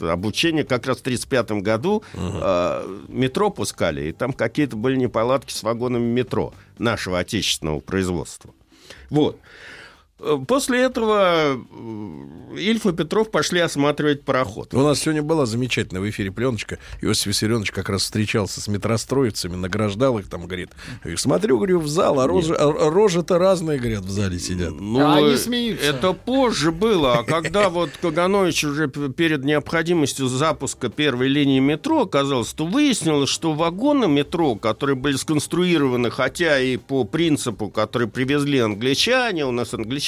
обучения 0.00 0.64
как 0.64 0.86
раз 0.86 0.98
в 0.98 1.00
1935 1.00 1.62
году. 1.62 2.02
э, 2.14 2.98
метро 3.08 3.50
пускали, 3.50 4.08
и 4.08 4.12
там 4.12 4.32
какие-то 4.32 4.76
были 4.76 4.96
неполадки 4.96 5.52
с 5.52 5.62
вагонами 5.62 6.04
метро 6.04 6.52
нашего 6.78 7.18
отечественного 7.18 7.80
производства. 7.80 8.54
Вот. 9.10 9.38
Э, 10.20 10.38
После 10.46 10.80
этого 10.82 11.54
э, 11.54 12.58
Ильф 12.58 12.86
и 12.86 12.92
Петров 12.92 13.30
пошли 13.30 13.60
осматривать 13.60 14.24
пароход. 14.24 14.74
У 14.74 14.80
нас 14.82 15.00
сегодня 15.00 15.22
была 15.22 15.46
замечательная 15.46 16.02
в 16.02 16.08
эфире 16.10 16.32
пленочка. 16.32 16.78
Иосиф 17.00 17.26
Виссарионович 17.26 17.70
как 17.70 17.88
раз 17.88 18.02
встречался 18.02 18.60
с 18.60 18.68
метростроицами, 18.68 19.54
награждал 19.56 20.18
их 20.18 20.28
там, 20.28 20.46
говорит. 20.46 20.70
И 21.04 21.14
смотрю, 21.16 21.58
говорю, 21.58 21.80
в 21.80 21.88
зал, 21.88 22.20
а 22.20 22.26
рожи- 22.26 22.54
а 22.54 22.90
рожи-то 22.90 23.38
разные, 23.38 23.78
говорят, 23.78 24.00
в 24.04 24.10
зале 24.10 24.38
сидят. 24.38 24.72
Ну, 24.72 25.00
А 25.00 25.16
они 25.18 25.34
э, 25.34 25.36
смеются. 25.36 25.86
Это 25.86 26.12
позже 26.12 26.72
было, 26.72 27.18
а 27.18 27.22
когда 27.22 27.68
вот 27.70 27.90
Каганович 28.00 28.64
уже 28.64 28.88
перед 28.88 29.44
необходимостью 29.44 30.26
запуска 30.26 30.88
первой 30.88 31.28
линии 31.28 31.60
метро 31.60 32.02
оказался, 32.02 32.56
то 32.56 32.66
выяснилось, 32.66 33.30
что 33.30 33.52
вагоны 33.52 34.08
метро, 34.08 34.56
которые 34.56 34.96
были 34.96 35.16
сконструированы, 35.16 36.10
хотя 36.10 36.58
и 36.58 36.76
по 36.76 37.04
принципу, 37.04 37.70
который 37.70 38.08
привезли 38.08 38.58
англичане, 38.58 39.46
у 39.46 39.52
нас 39.52 39.74
англичане 39.74 40.07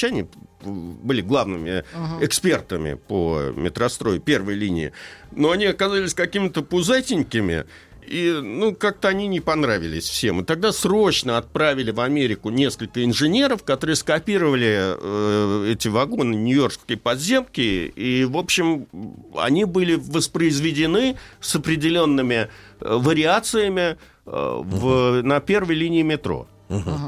были 0.63 1.21
главными 1.21 1.83
экспертами 2.21 2.93
по 2.93 3.51
метрострою 3.55 4.19
первой 4.19 4.55
линии, 4.55 4.93
но 5.31 5.51
они 5.51 5.65
оказались 5.65 6.13
какими-то 6.13 6.61
пузатенькими, 6.61 7.65
и, 8.11 8.39
ну, 8.41 8.75
как-то 8.75 9.07
они 9.07 9.27
не 9.27 9.39
понравились 9.39 10.03
всем. 10.03 10.41
И 10.41 10.43
тогда 10.43 10.71
срочно 10.71 11.37
отправили 11.37 11.91
в 11.91 11.99
Америку 12.01 12.49
несколько 12.49 13.05
инженеров, 13.05 13.63
которые 13.63 13.95
скопировали 13.95 14.97
э, 14.99 15.71
эти 15.71 15.87
вагоны 15.87 16.35
нью-йоркской 16.35 16.97
подземки. 16.97 17.93
И, 17.95 18.25
в 18.25 18.37
общем, 18.37 18.87
они 19.37 19.65
были 19.65 19.95
воспроизведены 19.95 21.17
с 21.39 21.55
определенными 21.55 22.35
э, 22.35 22.47
вариациями 22.79 23.81
э, 23.91 23.95
в, 24.25 25.21
на 25.21 25.39
первой 25.39 25.75
линии 25.75 26.01
метро. 26.01 26.47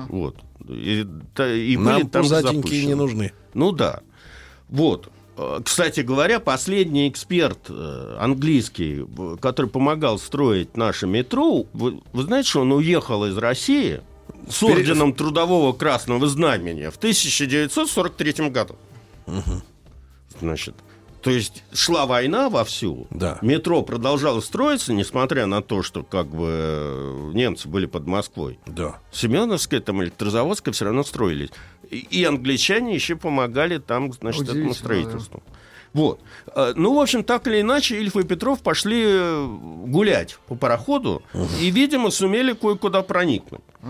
Вот. 0.09 0.37
И, 0.67 1.01
и 1.01 1.77
были 1.77 1.77
Нам 1.77 2.09
там 2.09 2.21
пузатенькие 2.23 2.85
не 2.85 2.95
нужны. 2.95 3.33
Ну 3.53 3.71
да. 3.71 4.01
Вот. 4.69 5.09
Э, 5.37 5.59
Кстати 5.63 6.01
говоря, 6.01 6.39
последний 6.39 7.09
эксперт 7.09 7.69
э, 7.69 8.17
английский, 8.19 9.05
который 9.41 9.69
помогал 9.69 10.19
строить 10.19 10.77
наше 10.77 11.07
метро, 11.07 11.65
вы, 11.73 12.01
вы 12.13 12.23
знаете, 12.23 12.49
что 12.49 12.61
он 12.61 12.71
уехал 12.71 13.25
из 13.25 13.37
России 13.37 14.01
с 14.49 14.63
орденом 14.63 15.13
Трудового 15.13 15.73
Красного 15.73 16.27
Знамения 16.27 16.91
в 16.91 16.97
1943 16.97 18.49
году. 18.49 18.75
Значит, 20.39 20.75
то 21.23 21.31
есть 21.31 21.63
шла 21.73 22.05
война 22.05 22.49
вовсю, 22.49 23.07
Да. 23.09 23.39
метро 23.41 23.81
продолжало 23.81 24.41
строиться, 24.41 24.93
несмотря 24.93 25.45
на 25.45 25.61
то, 25.61 25.81
что 25.81 26.03
как 26.03 26.27
бы 26.27 27.31
немцы 27.33 27.67
были 27.69 27.85
под 27.85 28.05
Москвой. 28.07 28.59
Да. 28.65 28.99
Семеновская, 29.11 29.79
там 29.79 30.03
электрозаводская 30.03 30.73
все 30.73 30.85
равно 30.85 31.03
строились. 31.03 31.49
И, 31.89 31.97
и 31.99 32.23
англичане 32.25 32.93
еще 32.93 33.15
помогали 33.15 33.77
там, 33.77 34.11
значит, 34.13 34.43
этому 34.49 34.73
строительству. 34.73 35.41
Вот. 35.93 36.19
Э, 36.55 36.73
Ну, 36.75 36.95
в 36.95 36.99
общем, 36.99 37.23
так 37.23 37.47
или 37.47 37.61
иначе, 37.61 37.99
Ильф 38.01 38.15
и 38.17 38.23
Петров 38.23 38.61
пошли 38.61 39.03
э, 39.05 39.45
гулять 39.85 40.37
по 40.47 40.55
пароходу 40.55 41.21
и, 41.61 41.69
видимо, 41.69 42.09
сумели 42.09 42.53
кое-куда 42.53 43.01
проникнуть. 43.03 43.61
Э, 43.81 43.85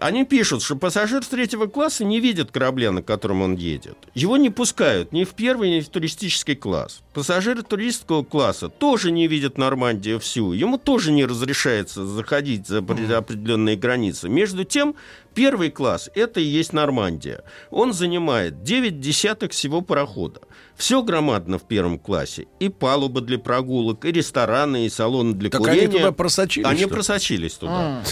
Они 0.00 0.24
пишут, 0.26 0.62
что 0.62 0.76
пассажир 0.76 1.24
третьего 1.24 1.66
класса 1.66 2.04
не 2.04 2.20
видит 2.20 2.50
корабля, 2.50 2.92
на 2.92 3.02
котором 3.02 3.40
он 3.40 3.54
едет. 3.54 3.96
Его 4.14 4.36
не 4.36 4.50
пускают 4.50 5.12
ни 5.12 5.24
в 5.24 5.30
первый, 5.30 5.70
ни 5.76 5.80
в 5.80 5.88
туристический 5.88 6.54
класс. 6.54 7.00
Пассажиры 7.14 7.62
туристского 7.62 8.22
класса 8.22 8.68
тоже 8.68 9.10
не 9.10 9.26
видят 9.28 9.56
Нормандию 9.56 10.20
всю. 10.20 10.52
Ему 10.52 10.76
тоже 10.76 11.10
не 11.10 11.24
разрешается 11.24 12.04
заходить 12.04 12.66
за 12.66 12.78
опре- 12.78 13.10
определенные 13.14 13.76
границы. 13.76 14.28
Между 14.28 14.64
тем, 14.64 14.94
первый 15.34 15.70
класс– 15.70 16.10
это 16.14 16.38
и 16.40 16.44
есть 16.44 16.74
Нормандия. 16.74 17.42
Он 17.70 17.94
занимает 17.94 18.62
9 18.62 19.00
десяток 19.00 19.52
всего 19.52 19.80
парохода. 19.80 20.40
Все 20.76 21.02
громадно 21.02 21.58
в 21.58 21.62
первом 21.66 21.98
классе. 21.98 22.46
И 22.60 22.68
палуба 22.68 23.22
для 23.22 23.38
прогулок, 23.38 24.04
и 24.04 24.12
рестораны, 24.12 24.84
и 24.86 24.90
салоны 24.90 25.32
для 25.32 25.48
Так 25.48 25.62
курения. 25.62 25.82
они 25.84 25.92
туда 25.92 26.12
просочились. 26.12 26.66
Они 26.66 26.80
что 26.80 26.88
ли? 26.88 26.94
просочились 26.94 27.54
туда. 27.54 27.72
А, 27.72 28.02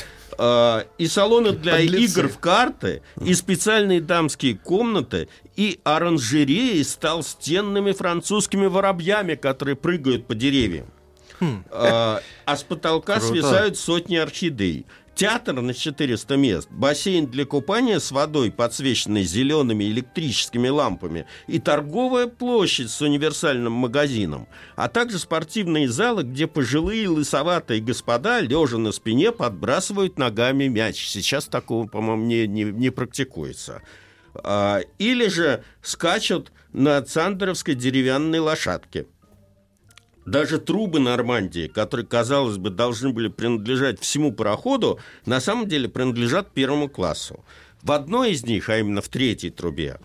и 0.98 1.06
салоны 1.06 1.52
для 1.52 1.76
Подлецы. 1.76 2.20
игр 2.20 2.28
в 2.28 2.38
карты, 2.38 3.02
и 3.22 3.34
специальные 3.34 4.00
дамские 4.00 4.56
комнаты, 4.56 5.28
и 5.56 5.80
оранжереи 5.84 6.82
с 6.82 6.96
толстенными 6.96 7.92
французскими 7.92 8.66
воробьями, 8.66 9.34
которые 9.34 9.76
прыгают 9.76 10.26
по 10.26 10.34
деревьям. 10.34 10.86
А, 11.70 12.20
а 12.44 12.56
с 12.56 12.62
потолка 12.62 13.18
Круто. 13.18 13.32
свисают 13.32 13.78
сотни 13.78 14.16
орхидей. 14.16 14.86
Театр 15.20 15.60
на 15.60 15.74
400 15.74 16.36
мест, 16.38 16.68
бассейн 16.70 17.26
для 17.26 17.44
купания 17.44 17.98
с 17.98 18.10
водой, 18.10 18.50
подсвеченной 18.50 19.24
зелеными 19.24 19.84
электрическими 19.84 20.68
лампами, 20.68 21.26
и 21.46 21.58
торговая 21.58 22.26
площадь 22.26 22.88
с 22.88 23.02
универсальным 23.02 23.74
магазином, 23.74 24.48
а 24.76 24.88
также 24.88 25.18
спортивные 25.18 25.90
залы, 25.90 26.22
где 26.22 26.46
пожилые 26.46 27.06
лысоватые 27.10 27.82
господа, 27.82 28.40
лежа 28.40 28.78
на 28.78 28.92
спине, 28.92 29.30
подбрасывают 29.30 30.18
ногами 30.18 30.68
мяч. 30.68 31.06
Сейчас 31.06 31.44
такого, 31.44 31.86
по-моему, 31.86 32.24
не, 32.24 32.46
не, 32.48 32.64
не 32.64 32.88
практикуется. 32.88 33.82
А, 34.32 34.80
или 34.96 35.28
же 35.28 35.62
скачут 35.82 36.50
на 36.72 37.02
цандеровской 37.02 37.74
деревянной 37.74 38.38
лошадке. 38.38 39.04
Даже 40.26 40.58
трубы 40.58 41.00
Нормандии, 41.00 41.66
которые, 41.66 42.06
казалось 42.06 42.58
бы, 42.58 42.70
должны 42.70 43.10
были 43.10 43.28
принадлежать 43.28 44.00
всему 44.00 44.32
пароходу, 44.32 45.00
на 45.26 45.40
самом 45.40 45.66
деле 45.66 45.88
принадлежат 45.88 46.52
первому 46.52 46.88
классу. 46.88 47.44
В 47.82 47.92
одной 47.92 48.32
из 48.32 48.44
них, 48.44 48.68
а 48.68 48.78
именно 48.78 49.00
в 49.00 49.08
третьей 49.08 49.50
трубе, 49.50 49.98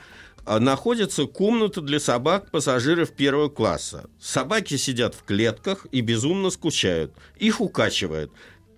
а, 0.46 0.60
находится 0.60 1.26
комната 1.26 1.82
для 1.82 2.00
собак 2.00 2.52
пассажиров 2.52 3.12
первого 3.12 3.50
класса. 3.50 4.10
Собаки 4.20 4.78
сидят 4.78 5.16
в 5.16 5.24
клетках 5.24 5.88
и 5.92 6.02
безумно 6.02 6.50
скучают. 6.50 7.12
Их 7.38 7.60
укачивают. 7.60 8.32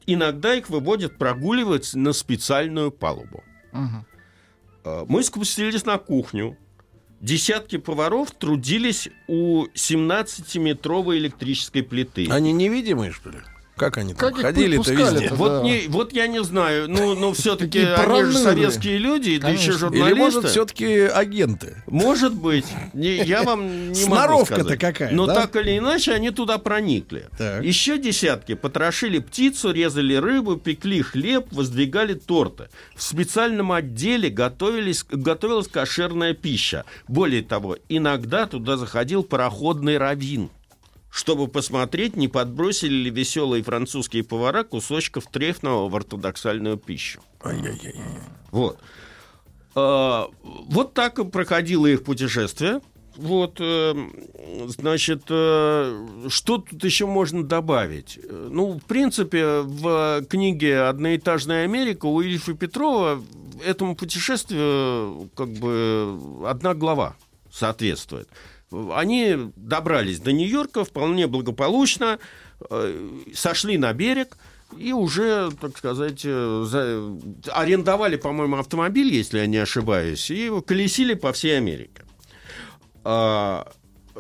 Иногда 0.08 0.56
их 0.56 0.70
выводят 0.70 1.18
прогуливать 1.18 1.94
на 1.94 2.14
специальную 2.14 2.92
палубу. 2.92 3.44
А, 4.84 5.06
Мы 5.08 5.24
спустились 5.24 5.86
на 5.86 5.98
кухню. 5.98 6.58
Десятки 7.20 7.78
поваров 7.78 8.32
трудились 8.32 9.10
у 9.28 9.66
17-метровой 9.74 11.18
электрической 11.18 11.82
плиты. 11.82 12.28
Они 12.30 12.54
невидимые, 12.54 13.12
что 13.12 13.32
ли? 13.32 13.40
Как 13.78 13.98
они 13.98 14.14
там 14.14 14.30
Как 14.30 14.40
их 14.40 14.42
ходили-то 14.42 14.92
везде? 14.92 15.30
Вот, 15.34 15.50
Да. 15.50 15.62
не, 15.62 15.88
вот 15.88 16.12
я 16.12 16.28
не 16.28 16.44
знаю, 16.44 16.90
ну, 16.90 17.14
ну 17.16 17.34
все-таки 17.34 17.80
они 17.80 18.24
же 18.24 18.38
советские 18.38 18.98
люди, 18.98 19.38
да 19.38 19.50
еще 19.50 19.74
журналисты. 19.74 20.12
Или, 20.12 20.18
может, 20.20 20.46
все-таки 20.50 20.86
агенты? 21.02 21.84
Может 21.86 22.34
быть. 22.34 22.66
Не- 22.94 23.18
я 23.24 23.44
вам 23.44 23.92
не 23.92 24.06
могу 24.06 24.16
Сноровка-то 24.16 24.78
какая, 24.78 25.12
Но 25.12 25.28
да? 25.28 25.36
так 25.36 25.56
или 25.58 25.78
иначе 25.78 26.14
они 26.14 26.32
туда 26.32 26.58
проникли. 26.58 27.28
Так. 27.38 27.64
Еще 27.64 27.98
десятки 28.00 28.56
потрошили 28.56 29.20
птицу, 29.20 29.72
резали 29.72 30.16
рыбу, 30.16 30.58
пекли 30.58 31.02
хлеб, 31.04 31.46
воздвигали 31.52 32.16
торты. 32.16 32.70
В 32.96 33.04
специальном 33.04 33.72
отделе 33.72 34.30
готовились, 34.30 35.06
готовилась 35.10 35.68
кошерная 35.68 36.34
пища. 36.34 36.84
Более 37.08 37.44
того, 37.44 37.78
иногда 37.90 38.48
туда 38.48 38.76
заходил 38.78 39.24
пароходный 39.24 39.98
раввин 39.98 40.50
чтобы 41.18 41.48
посмотреть, 41.48 42.16
не 42.16 42.28
подбросили 42.28 42.94
ли 42.94 43.10
веселые 43.10 43.64
французские 43.64 44.24
повара 44.24 44.64
кусочков 44.64 45.26
трефного 45.26 45.90
в 45.90 45.96
ортодоксальную 45.96 46.78
пищу. 46.78 47.22
Вот. 48.52 48.78
А, 49.74 50.30
Вот 50.44 50.94
так 50.94 51.18
и 51.18 51.26
проходило 51.26 51.88
их 51.88 52.04
путешествие. 52.04 52.82
Вот, 53.16 53.58
э, 53.60 53.96
значит, 54.68 55.24
э, 55.30 56.28
что 56.28 56.60
тут 56.60 56.84
еще 56.84 57.08
можно 57.08 57.44
добавить? 57.44 58.20
Ну, 58.30 58.74
в 58.74 58.84
принципе, 58.84 59.62
в 59.62 60.24
книге 60.30 60.82
«Одноэтажная 60.82 61.64
Америка» 61.64 62.06
у 62.06 62.22
Ильфа 62.22 62.54
Петрова 62.54 63.24
этому 63.66 63.96
путешествию 63.96 65.32
как 65.36 65.50
бы 65.50 66.20
одна 66.46 66.76
глава 66.76 67.16
соответствует. 67.52 68.30
Они 68.72 69.52
добрались 69.56 70.20
до 70.20 70.32
Нью-Йорка 70.34 70.84
вполне 70.84 71.28
благополучно, 71.28 72.20
э, 72.70 73.10
сошли 73.34 73.78
на 73.78 73.94
берег 73.94 74.38
и 74.78 74.92
уже, 74.92 75.52
так 75.62 75.78
сказать, 75.78 76.22
э, 76.26 76.64
за- 76.68 77.18
арендовали, 77.54 78.18
по-моему, 78.18 78.58
автомобиль, 78.58 79.14
если 79.14 79.40
я 79.40 79.46
не 79.48 79.58
ошибаюсь, 79.58 80.30
и 80.30 80.52
колесили 80.66 81.14
по 81.14 81.32
всей 81.32 81.58
Америке. 81.58 82.04
А, 83.04 83.72
э, 84.16 84.20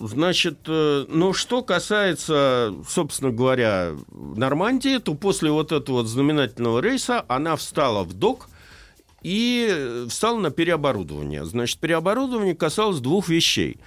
Значит, 0.00 0.58
ну 0.66 1.32
что 1.32 1.62
касается, 1.62 2.74
собственно 2.86 3.30
говоря, 3.30 3.92
Нормандии, 4.12 4.98
то 4.98 5.14
после 5.14 5.50
вот 5.52 5.70
этого 5.72 5.98
вот 5.98 6.08
знаменательного 6.08 6.80
рейса 6.80 7.24
она 7.28 7.54
встала 7.56 8.02
в 8.02 8.12
док 8.12 8.48
и 9.24 9.66
э, 9.68 10.06
встала 10.08 10.38
на 10.38 10.50
переоборудование. 10.50 11.44
Значит, 11.44 11.80
переоборудование 11.80 12.54
касалось 12.54 13.00
двух 13.00 13.28
вещей. 13.28 13.78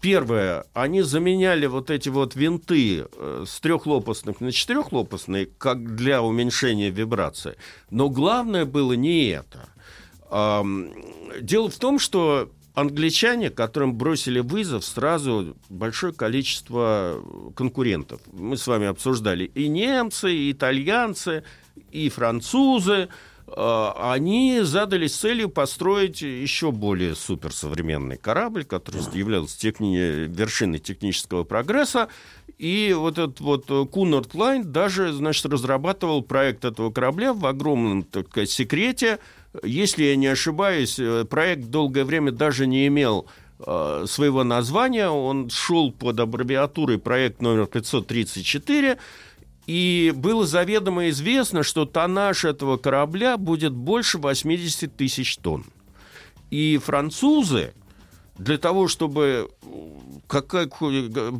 Первое, 0.00 0.66
они 0.74 1.02
заменяли 1.02 1.66
вот 1.66 1.90
эти 1.90 2.08
вот 2.08 2.34
винты 2.34 3.06
э, 3.10 3.44
с 3.46 3.60
трехлопастных 3.60 4.40
на 4.40 4.50
четырехлопастные, 4.50 5.46
как 5.46 5.94
для 5.94 6.22
уменьшения 6.22 6.90
вибрации. 6.90 7.56
Но 7.90 8.10
главное 8.10 8.66
было 8.66 8.92
не 8.92 9.28
это. 9.28 9.68
Дело 11.40 11.70
в 11.70 11.78
том, 11.78 11.98
что 11.98 12.50
англичане, 12.74 13.50
которым 13.50 13.94
бросили 13.94 14.40
вызов 14.40 14.84
сразу 14.84 15.56
большое 15.68 16.12
количество 16.12 17.22
конкурентов. 17.56 18.20
Мы 18.32 18.56
с 18.56 18.66
вами 18.66 18.86
обсуждали 18.86 19.44
и 19.44 19.68
немцы, 19.68 20.32
и 20.32 20.52
итальянцы, 20.52 21.42
и 21.90 22.08
французы. 22.08 23.08
Э, 23.56 23.90
Они 23.96 24.60
задались 24.62 25.14
целью 25.16 25.48
построить 25.48 26.22
еще 26.22 26.70
более 26.70 27.14
суперсовременный 27.14 28.16
корабль, 28.16 28.64
который 28.64 29.02
являлся 29.16 29.58
техни- 29.58 30.26
вершиной 30.26 30.78
технического 30.78 31.44
прогресса. 31.44 32.08
И 32.58 32.94
вот 32.96 33.18
этот 33.18 33.40
вот 33.40 33.90
Кунард 33.90 34.34
Лайн 34.34 34.70
даже, 34.70 35.12
значит, 35.12 35.46
разрабатывал 35.46 36.22
проект 36.22 36.64
этого 36.64 36.90
корабля 36.90 37.32
в 37.32 37.46
огромном, 37.46 38.02
так 38.02 38.28
сказать, 38.28 38.50
секрете. 38.50 39.18
Если 39.64 40.04
я 40.04 40.16
не 40.16 40.26
ошибаюсь, 40.28 40.98
э, 40.98 41.24
проект 41.24 41.64
долгое 41.70 42.04
время 42.04 42.32
даже 42.32 42.66
не 42.66 42.86
имел 42.86 43.26
э, 43.66 44.04
своего 44.06 44.44
названия. 44.44 45.08
Он 45.08 45.50
шел 45.50 45.92
под 45.92 46.20
аббревиатурой 46.20 46.98
проект 46.98 47.42
номер 47.42 47.66
534. 47.66 48.98
И 49.70 50.12
было 50.16 50.46
заведомо 50.46 51.10
известно, 51.10 51.62
что 51.62 51.84
тоннаж 51.84 52.44
этого 52.44 52.76
корабля 52.76 53.36
будет 53.36 53.72
больше 53.72 54.18
80 54.18 54.96
тысяч 54.96 55.36
тонн. 55.36 55.64
И 56.50 56.76
французы 56.84 57.72
для 58.36 58.58
того, 58.58 58.88
чтобы 58.88 59.48
как, 60.26 60.48
как, 60.48 60.80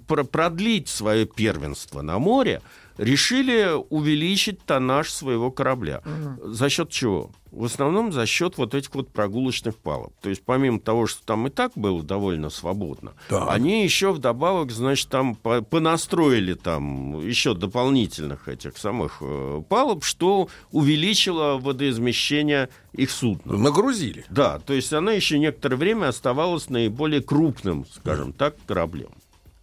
про- 0.06 0.22
продлить 0.22 0.88
свое 0.88 1.26
первенство 1.26 2.02
на 2.02 2.20
море, 2.20 2.62
решили 2.98 3.70
увеличить 3.90 4.62
тоннаж 4.64 5.10
своего 5.10 5.50
корабля. 5.50 6.02
За 6.42 6.68
счет 6.68 6.90
чего? 6.90 7.30
В 7.50 7.64
основном 7.64 8.12
за 8.12 8.26
счет 8.26 8.58
вот 8.58 8.74
этих 8.76 8.94
вот 8.94 9.12
прогулочных 9.12 9.76
палуб. 9.76 10.12
То 10.20 10.28
есть 10.30 10.40
помимо 10.44 10.78
того, 10.78 11.08
что 11.08 11.24
там 11.26 11.48
и 11.48 11.50
так 11.50 11.72
было 11.74 12.00
довольно 12.02 12.48
свободно, 12.48 13.14
Так. 13.28 13.48
они 13.50 13.82
еще 13.82 14.12
вдобавок, 14.12 14.70
значит, 14.70 15.08
там 15.08 15.34
по- 15.34 15.60
понастроили 15.60 16.54
там 16.54 17.18
еще 17.26 17.54
дополнительных 17.54 18.46
этих 18.46 18.78
самых 18.78 19.16
э, 19.20 19.62
палуб, 19.68 20.04
что 20.04 20.48
увеличило 20.70 21.58
водоизмещение 21.58 22.68
их 22.92 23.10
судна. 23.10 23.56
Нагрузили. 23.56 24.24
Да, 24.30 24.60
то 24.60 24.72
есть 24.72 24.92
она 24.92 25.10
еще 25.12 25.38
некоторое 25.40 25.76
время 25.76 26.06
оставалась 26.08 26.70
наиболее 26.70 27.20
крупным, 27.20 27.84
скажем 27.92 28.32
так, 28.32 28.54
кораблем. 28.66 29.10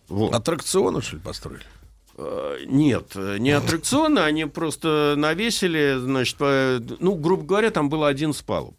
Вот. 0.09 0.33
Аттракционы, 0.33 1.01
что 1.01 1.15
ли, 1.15 1.21
построили? 1.21 1.63
Э, 2.17 2.58
Нет, 2.65 3.12
э, 3.15 3.38
не 3.38 3.51
аттракционы, 3.51 4.19
они 4.19 4.45
просто 4.45 5.13
навесили, 5.17 5.97
значит, 5.99 6.38
ну, 6.39 7.15
грубо 7.15 7.43
говоря, 7.43 7.71
там 7.71 7.89
было 7.89 8.08
11 8.08 8.43
палуб. 8.45 8.75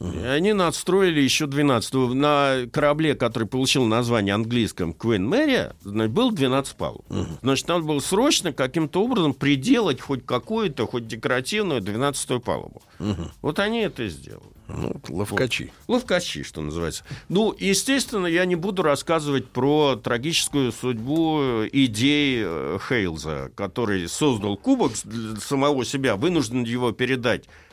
И 0.00 0.18
они 0.24 0.54
надстроили 0.54 1.20
еще 1.20 1.46
12. 1.46 1.92
На 2.14 2.66
корабле, 2.72 3.14
который 3.14 3.46
получил 3.46 3.84
название 3.84 4.34
английском 4.34 4.92
Queen 4.92 5.28
Mary, 5.28 5.74
значит, 5.82 6.12
был 6.12 6.30
12 6.30 6.76
палуб. 6.76 7.04
Значит, 7.42 7.68
надо 7.68 7.84
было 7.84 8.00
срочно 8.00 8.52
каким-то 8.52 9.02
образом 9.02 9.34
приделать 9.34 10.00
хоть 10.00 10.24
какую-то, 10.24 10.86
хоть 10.86 11.06
декоративную 11.06 11.80
12 11.82 12.42
палубу. 12.42 12.82
Вот 13.42 13.58
они 13.58 13.80
это 13.80 14.04
и 14.04 14.08
сделали. 14.08 14.46
Ну, 14.68 15.00
ловкачи. 15.08 15.72
Ловкачи, 15.88 16.44
что 16.44 16.60
называется. 16.60 17.04
Ну, 17.28 17.52
естественно, 17.58 18.26
я 18.26 18.44
не 18.44 18.54
буду 18.54 18.82
рассказывать 18.82 19.48
про 19.48 19.96
трагическую 19.96 20.70
судьбу 20.70 21.64
идей 21.72 22.42
э, 22.44 22.78
Хейлза, 22.88 23.50
который 23.56 24.08
создал 24.08 24.56
кубок 24.56 24.92
для 25.02 25.40
самого 25.40 25.84
себя, 25.84 26.14
вынужден 26.14 26.62
его 26.62 26.92
передать 26.92 27.46
э, 27.46 27.69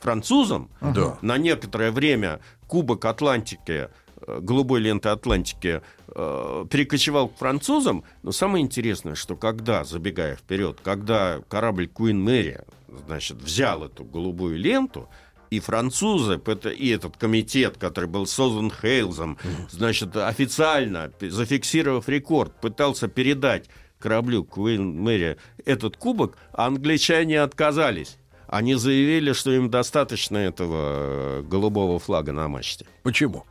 французам. 0.00 0.70
Да. 0.80 1.18
На 1.22 1.38
некоторое 1.38 1.90
время 1.90 2.40
кубок 2.66 3.04
Атлантики, 3.04 3.88
э, 4.20 4.38
голубой 4.40 4.80
ленты 4.80 5.08
Атлантики, 5.08 5.82
э, 6.08 6.64
перекочевал 6.70 7.28
к 7.28 7.36
французам. 7.36 8.04
Но 8.22 8.32
самое 8.32 8.64
интересное, 8.64 9.14
что 9.14 9.36
когда, 9.36 9.84
забегая 9.84 10.36
вперед, 10.36 10.80
когда 10.82 11.40
корабль 11.48 11.86
Queen 11.86 12.24
Mary, 12.24 12.64
значит, 13.06 13.38
взял 13.38 13.84
эту 13.84 14.04
голубую 14.04 14.58
ленту, 14.58 15.08
и 15.50 15.60
французы, 15.60 16.40
и 16.76 16.88
этот 16.88 17.16
комитет, 17.16 17.76
который 17.76 18.08
был 18.08 18.26
создан 18.26 18.70
Хейлзом, 18.70 19.38
значит, 19.70 20.16
официально, 20.16 21.12
зафиксировав 21.20 22.08
рекорд, 22.08 22.60
пытался 22.60 23.08
передать 23.08 23.68
кораблю 23.98 24.44
Queen 24.44 24.96
Mary 24.96 25.38
этот 25.64 25.96
кубок, 25.96 26.36
а 26.52 26.66
англичане 26.66 27.40
отказались. 27.40 28.18
Они 28.48 28.74
заявили, 28.74 29.32
что 29.32 29.50
им 29.52 29.70
достаточно 29.70 30.36
этого 30.38 31.40
э, 31.40 31.42
голубого 31.42 31.98
флага 31.98 32.32
на 32.32 32.48
мачте. 32.48 32.86
Почему? 33.02 33.44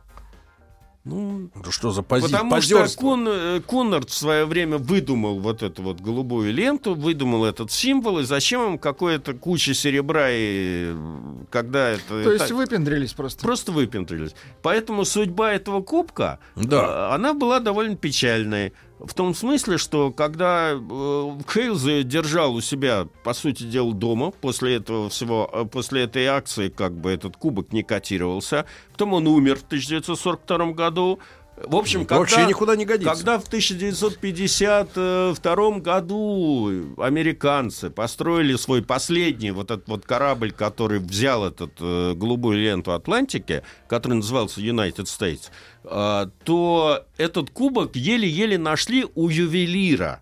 Ну, 1.08 1.50
что 1.70 1.92
за 1.92 2.02
пози... 2.02 2.24
Потому 2.24 2.60
что 2.60 2.74
позерство? 2.74 3.00
Кун, 3.00 3.28
э, 3.28 3.60
Куннард 3.64 4.10
в 4.10 4.14
свое 4.14 4.44
время 4.44 4.78
выдумал 4.78 5.38
вот 5.38 5.62
эту 5.62 5.82
вот 5.82 6.00
голубую 6.00 6.52
ленту, 6.52 6.96
выдумал 6.96 7.44
этот 7.44 7.70
символ, 7.70 8.18
и 8.18 8.24
зачем 8.24 8.72
им 8.72 8.78
какое-то 8.78 9.32
куча 9.34 9.72
серебра, 9.72 10.30
и 10.30 10.86
э, 10.88 11.44
когда 11.50 11.90
это... 11.90 12.24
То 12.24 12.32
есть 12.32 12.46
это- 12.46 12.54
выпендрились 12.56 13.12
просто. 13.12 13.40
Просто 13.40 13.70
выпендрились. 13.70 14.34
Поэтому 14.62 15.04
судьба 15.04 15.52
этого 15.52 15.80
кубка, 15.80 16.40
Да. 16.56 17.14
она 17.14 17.34
была 17.34 17.60
довольно 17.60 17.94
печальной. 17.94 18.72
В 18.98 19.12
том 19.12 19.34
смысле, 19.34 19.76
что 19.76 20.10
когда 20.10 20.70
э, 20.72 21.38
Хейлз 21.52 22.04
держал 22.04 22.54
у 22.54 22.62
себя, 22.62 23.06
по 23.24 23.34
сути 23.34 23.64
дела, 23.64 23.92
дома, 23.92 24.30
после 24.30 24.76
этого 24.76 25.10
всего, 25.10 25.50
э, 25.52 25.64
после 25.66 26.04
этой 26.04 26.26
акции, 26.26 26.70
как 26.70 26.96
бы 26.96 27.10
этот 27.10 27.36
кубок 27.36 27.72
не 27.72 27.82
котировался, 27.82 28.64
потом 28.92 29.12
он 29.12 29.26
умер 29.26 29.56
в 29.56 29.64
1942 29.64 30.72
году. 30.72 31.18
В 31.56 31.74
общем, 31.74 32.02
Это 32.02 32.16
вообще 32.16 32.36
когда- 32.36 32.48
никуда 32.50 32.76
не 32.76 32.84
годится. 32.84 33.14
когда 33.14 33.38
в 33.38 33.48
1952 33.48 35.80
году 35.80 36.70
американцы 36.98 37.88
построили 37.90 38.56
свой 38.56 38.82
последний 38.82 39.50
вот 39.52 39.70
этот 39.70 39.88
вот 39.88 40.04
корабль, 40.04 40.52
который 40.52 40.98
взял 40.98 41.46
этот 41.46 41.72
э, 41.80 42.12
голубую 42.14 42.58
ленту 42.58 42.92
Атлантики, 42.92 43.62
который 43.88 44.14
назывался 44.14 44.60
United 44.60 45.06
States, 45.06 45.50
э, 45.84 46.26
то 46.44 47.04
этот 47.16 47.50
кубок 47.50 47.96
еле-еле 47.96 48.58
нашли 48.58 49.06
у 49.14 49.28
ювелира. 49.28 50.20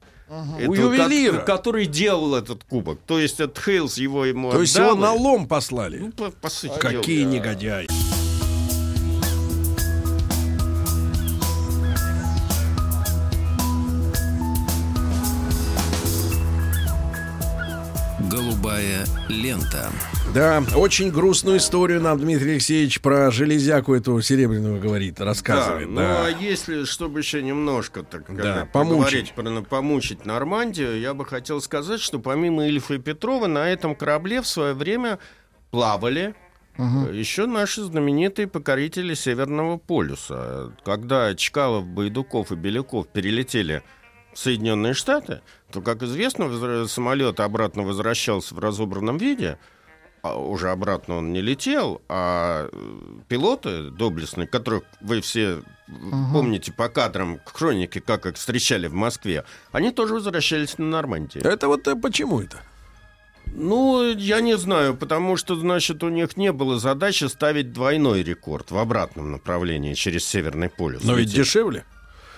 Это 0.59 0.71
У 0.71 0.75
ювелира? 0.75 1.39
ко- 1.39 1.45
который 1.57 1.87
делал 1.87 2.35
этот 2.35 2.65
кубок. 2.65 2.99
То 3.07 3.19
есть 3.21 3.41
этот 3.41 3.59
Хейлс 3.63 3.99
его 3.99 4.25
ему 4.25 4.51
То 4.51 4.63
есть 4.63 4.75
отдал, 4.77 4.93
его 4.93 5.01
на 5.01 5.13
лом 5.13 5.47
послали? 5.47 5.99
Ну, 5.99 6.13
по, 6.13 6.31
по 6.31 6.49
сути 6.49 6.79
Какие 6.79 7.21
дела. 7.23 7.31
негодяи. 7.33 7.87
Голубая 18.85 19.07
лента. 19.29 19.91
Да, 20.35 20.63
очень 20.77 21.11
грустную 21.11 21.59
историю 21.59 22.01
нам 22.01 22.19
Дмитрий 22.19 22.53
Алексеевич 22.53 23.01
про 23.01 23.31
железяку 23.31 23.95
эту 23.95 24.21
серебряную 24.21 24.81
говорит, 24.81 25.17
Да, 25.17 25.25
рассказывает. 25.25 25.89
ну 25.89 25.97
да. 25.97 26.27
а 26.27 26.29
если, 26.31 26.85
чтобы 26.85 27.21
еще 27.21 27.43
немножко 27.43 28.03
так 28.03 28.25
Да, 28.35 28.69
помучить. 28.73 29.33
про 29.33 29.63
помучить 29.63 30.27
Нормандию, 30.27 30.99
я 31.01 31.15
бы 31.15 31.25
хотел 31.25 31.61
сказать, 31.61 32.01
что 32.01 32.19
помимо 32.19 32.67
Ильфа 32.67 32.95
и 32.95 32.99
Петрова 32.99 33.47
на 33.47 33.69
этом 33.71 33.95
корабле 33.95 34.43
в 34.43 34.47
свое 34.47 34.75
время 34.75 35.19
плавали 35.71 36.35
э, 36.77 36.83
еще 37.13 37.47
наши 37.47 37.83
знаменитые 37.83 38.49
покорители 38.49 39.15
Северного 39.15 39.79
полюса. 39.79 40.73
Когда 40.85 41.35
Чкалов, 41.35 41.87
Байдуков 41.87 42.53
и 42.53 42.57
Беляков 42.57 43.09
перелетели 43.09 43.83
Соединенные 44.35 44.95
Штаты, 44.95 45.41
то, 45.71 45.81
как 45.81 46.03
известно, 46.03 46.87
самолет 46.89 47.41
обратно 47.41 47.83
возвращался 47.83 48.55
в 48.55 48.59
разобранном 48.59 49.19
виде, 49.19 49.59
а 50.23 50.39
уже 50.39 50.71
обратно 50.71 51.17
он 51.17 51.33
не 51.33 51.41
летел, 51.43 52.01
а 52.09 52.69
э, 52.73 53.19
пилоты 53.29 53.91
доблестные, 53.91 54.47
которых 54.47 54.85
вы 55.01 55.21
все 55.21 55.63
помните 56.33 56.73
по 56.73 56.89
кадрам 56.89 57.41
хроники, 57.45 57.99
как 58.01 58.25
их 58.25 58.37
встречали 58.37 58.87
в 58.87 58.95
Москве, 58.95 59.45
они 59.71 59.91
тоже 59.91 60.15
возвращались 60.15 60.79
на 60.79 60.87
Нормандию. 60.87 61.45
Это 61.45 61.69
вот 61.69 61.87
э, 61.89 61.95
почему 61.95 62.41
это? 62.41 62.59
Ну, 63.47 64.03
я 64.15 64.41
не 64.41 64.57
знаю, 64.57 64.97
потому 64.97 65.37
что, 65.37 65.55
значит, 65.57 66.03
у 66.03 66.09
них 66.09 66.37
не 66.37 66.53
было 66.53 66.79
задачи 66.79 67.25
ставить 67.25 67.73
двойной 67.73 68.23
рекорд 68.23 68.71
в 68.71 68.79
обратном 68.79 69.31
направлении 69.31 69.95
через 69.95 70.27
Северный 70.27 70.71
полюс. 70.71 71.05
Но 71.05 71.15
Ведь- 71.15 71.31
дешевле. 71.33 71.85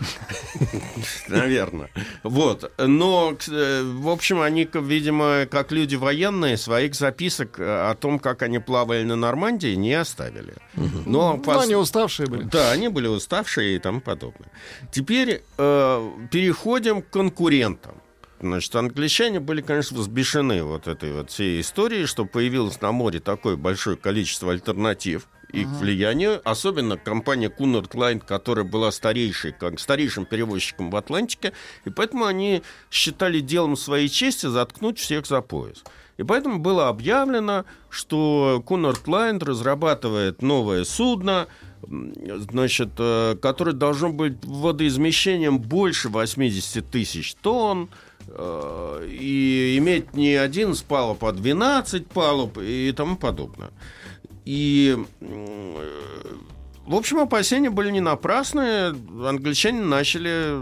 Наверное. 1.28 1.90
Вот. 2.22 2.72
Но, 2.78 3.36
э, 3.48 3.82
в 3.82 4.08
общем, 4.08 4.40
они, 4.40 4.68
видимо, 4.72 5.46
как 5.50 5.72
люди 5.72 5.96
военные, 5.96 6.56
своих 6.56 6.94
записок 6.94 7.58
э, 7.58 7.90
о 7.90 7.94
том, 7.94 8.18
как 8.18 8.42
они 8.42 8.58
плавали 8.58 9.02
на 9.04 9.16
Нормандии, 9.16 9.74
не 9.74 9.94
оставили. 9.94 10.54
Но 10.74 11.36
Ну, 11.36 11.42
пос- 11.42 11.62
они 11.62 11.74
уставшие 11.76 12.28
были. 12.28 12.42
Да, 12.44 12.70
они 12.72 12.88
были 12.88 13.06
уставшие 13.06 13.76
и 13.76 13.78
тому 13.78 14.00
подобное. 14.00 14.50
Теперь 14.92 15.42
э, 15.58 16.10
переходим 16.30 17.02
к 17.02 17.10
конкурентам. 17.10 17.94
Значит, 18.38 18.76
англичане 18.76 19.40
были, 19.40 19.62
конечно, 19.62 19.98
взбешены 19.98 20.62
вот 20.62 20.86
этой 20.88 21.10
вот 21.12 21.30
всей 21.30 21.60
историей, 21.62 22.04
что 22.04 22.26
появилось 22.26 22.80
на 22.82 22.92
море 22.92 23.18
такое 23.18 23.56
большое 23.56 23.96
количество 23.96 24.52
альтернатив 24.52 25.26
их 25.52 25.68
влиянию, 25.68 26.40
особенно 26.44 26.96
компания 26.96 27.48
Cunard 27.48 27.90
Line, 27.92 28.20
которая 28.24 28.64
была 28.64 28.90
старейшей, 28.90 29.52
как 29.52 29.78
старейшим 29.78 30.24
перевозчиком 30.24 30.90
в 30.90 30.96
Атлантике, 30.96 31.52
и 31.84 31.90
поэтому 31.90 32.24
они 32.24 32.62
считали 32.90 33.40
делом 33.40 33.76
своей 33.76 34.08
чести 34.08 34.46
заткнуть 34.46 34.98
всех 34.98 35.26
за 35.26 35.40
пояс. 35.42 35.82
И 36.16 36.22
поэтому 36.22 36.58
было 36.58 36.88
объявлено, 36.88 37.64
что 37.90 38.62
Cunard 38.66 39.04
Line 39.04 39.44
разрабатывает 39.44 40.42
новое 40.42 40.84
судно, 40.84 41.46
значит, 41.82 42.90
э, 42.98 43.36
которое 43.40 43.72
должно 43.72 44.10
быть 44.10 44.44
водоизмещением 44.44 45.58
больше 45.58 46.08
80 46.08 46.90
тысяч 46.90 47.34
тонн, 47.34 47.90
э, 48.28 49.08
и 49.10 49.76
иметь 49.78 50.14
не 50.14 50.34
11 50.34 50.84
палуб, 50.84 51.24
а 51.24 51.32
12 51.32 52.08
палуб 52.08 52.58
и 52.58 52.92
тому 52.96 53.16
подобное. 53.16 53.70
И, 54.46 54.96
э, 55.20 56.36
в 56.86 56.94
общем, 56.94 57.18
опасения 57.18 57.68
были 57.68 57.90
не 57.90 58.00
напрасные. 58.00 58.94
Англичане 59.26 59.82
начали 59.82 60.56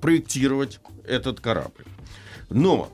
проектировать 0.00 0.78
этот 1.08 1.40
корабль. 1.40 1.86
Но 2.50 2.90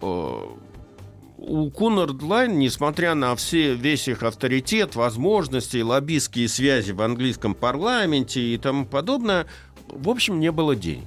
э, 0.00 0.06
у 0.06 1.68
Cunard 1.68 2.18
Line, 2.20 2.54
несмотря 2.54 3.14
на 3.14 3.36
все, 3.36 3.74
весь 3.74 4.08
их 4.08 4.22
авторитет, 4.22 4.96
возможности, 4.96 5.82
лоббистские 5.82 6.48
связи 6.48 6.92
в 6.92 7.02
английском 7.02 7.54
парламенте 7.54 8.40
и 8.40 8.56
тому 8.56 8.86
подобное, 8.86 9.46
в 9.88 10.08
общем, 10.08 10.40
не 10.40 10.50
было 10.50 10.74
денег. 10.74 11.06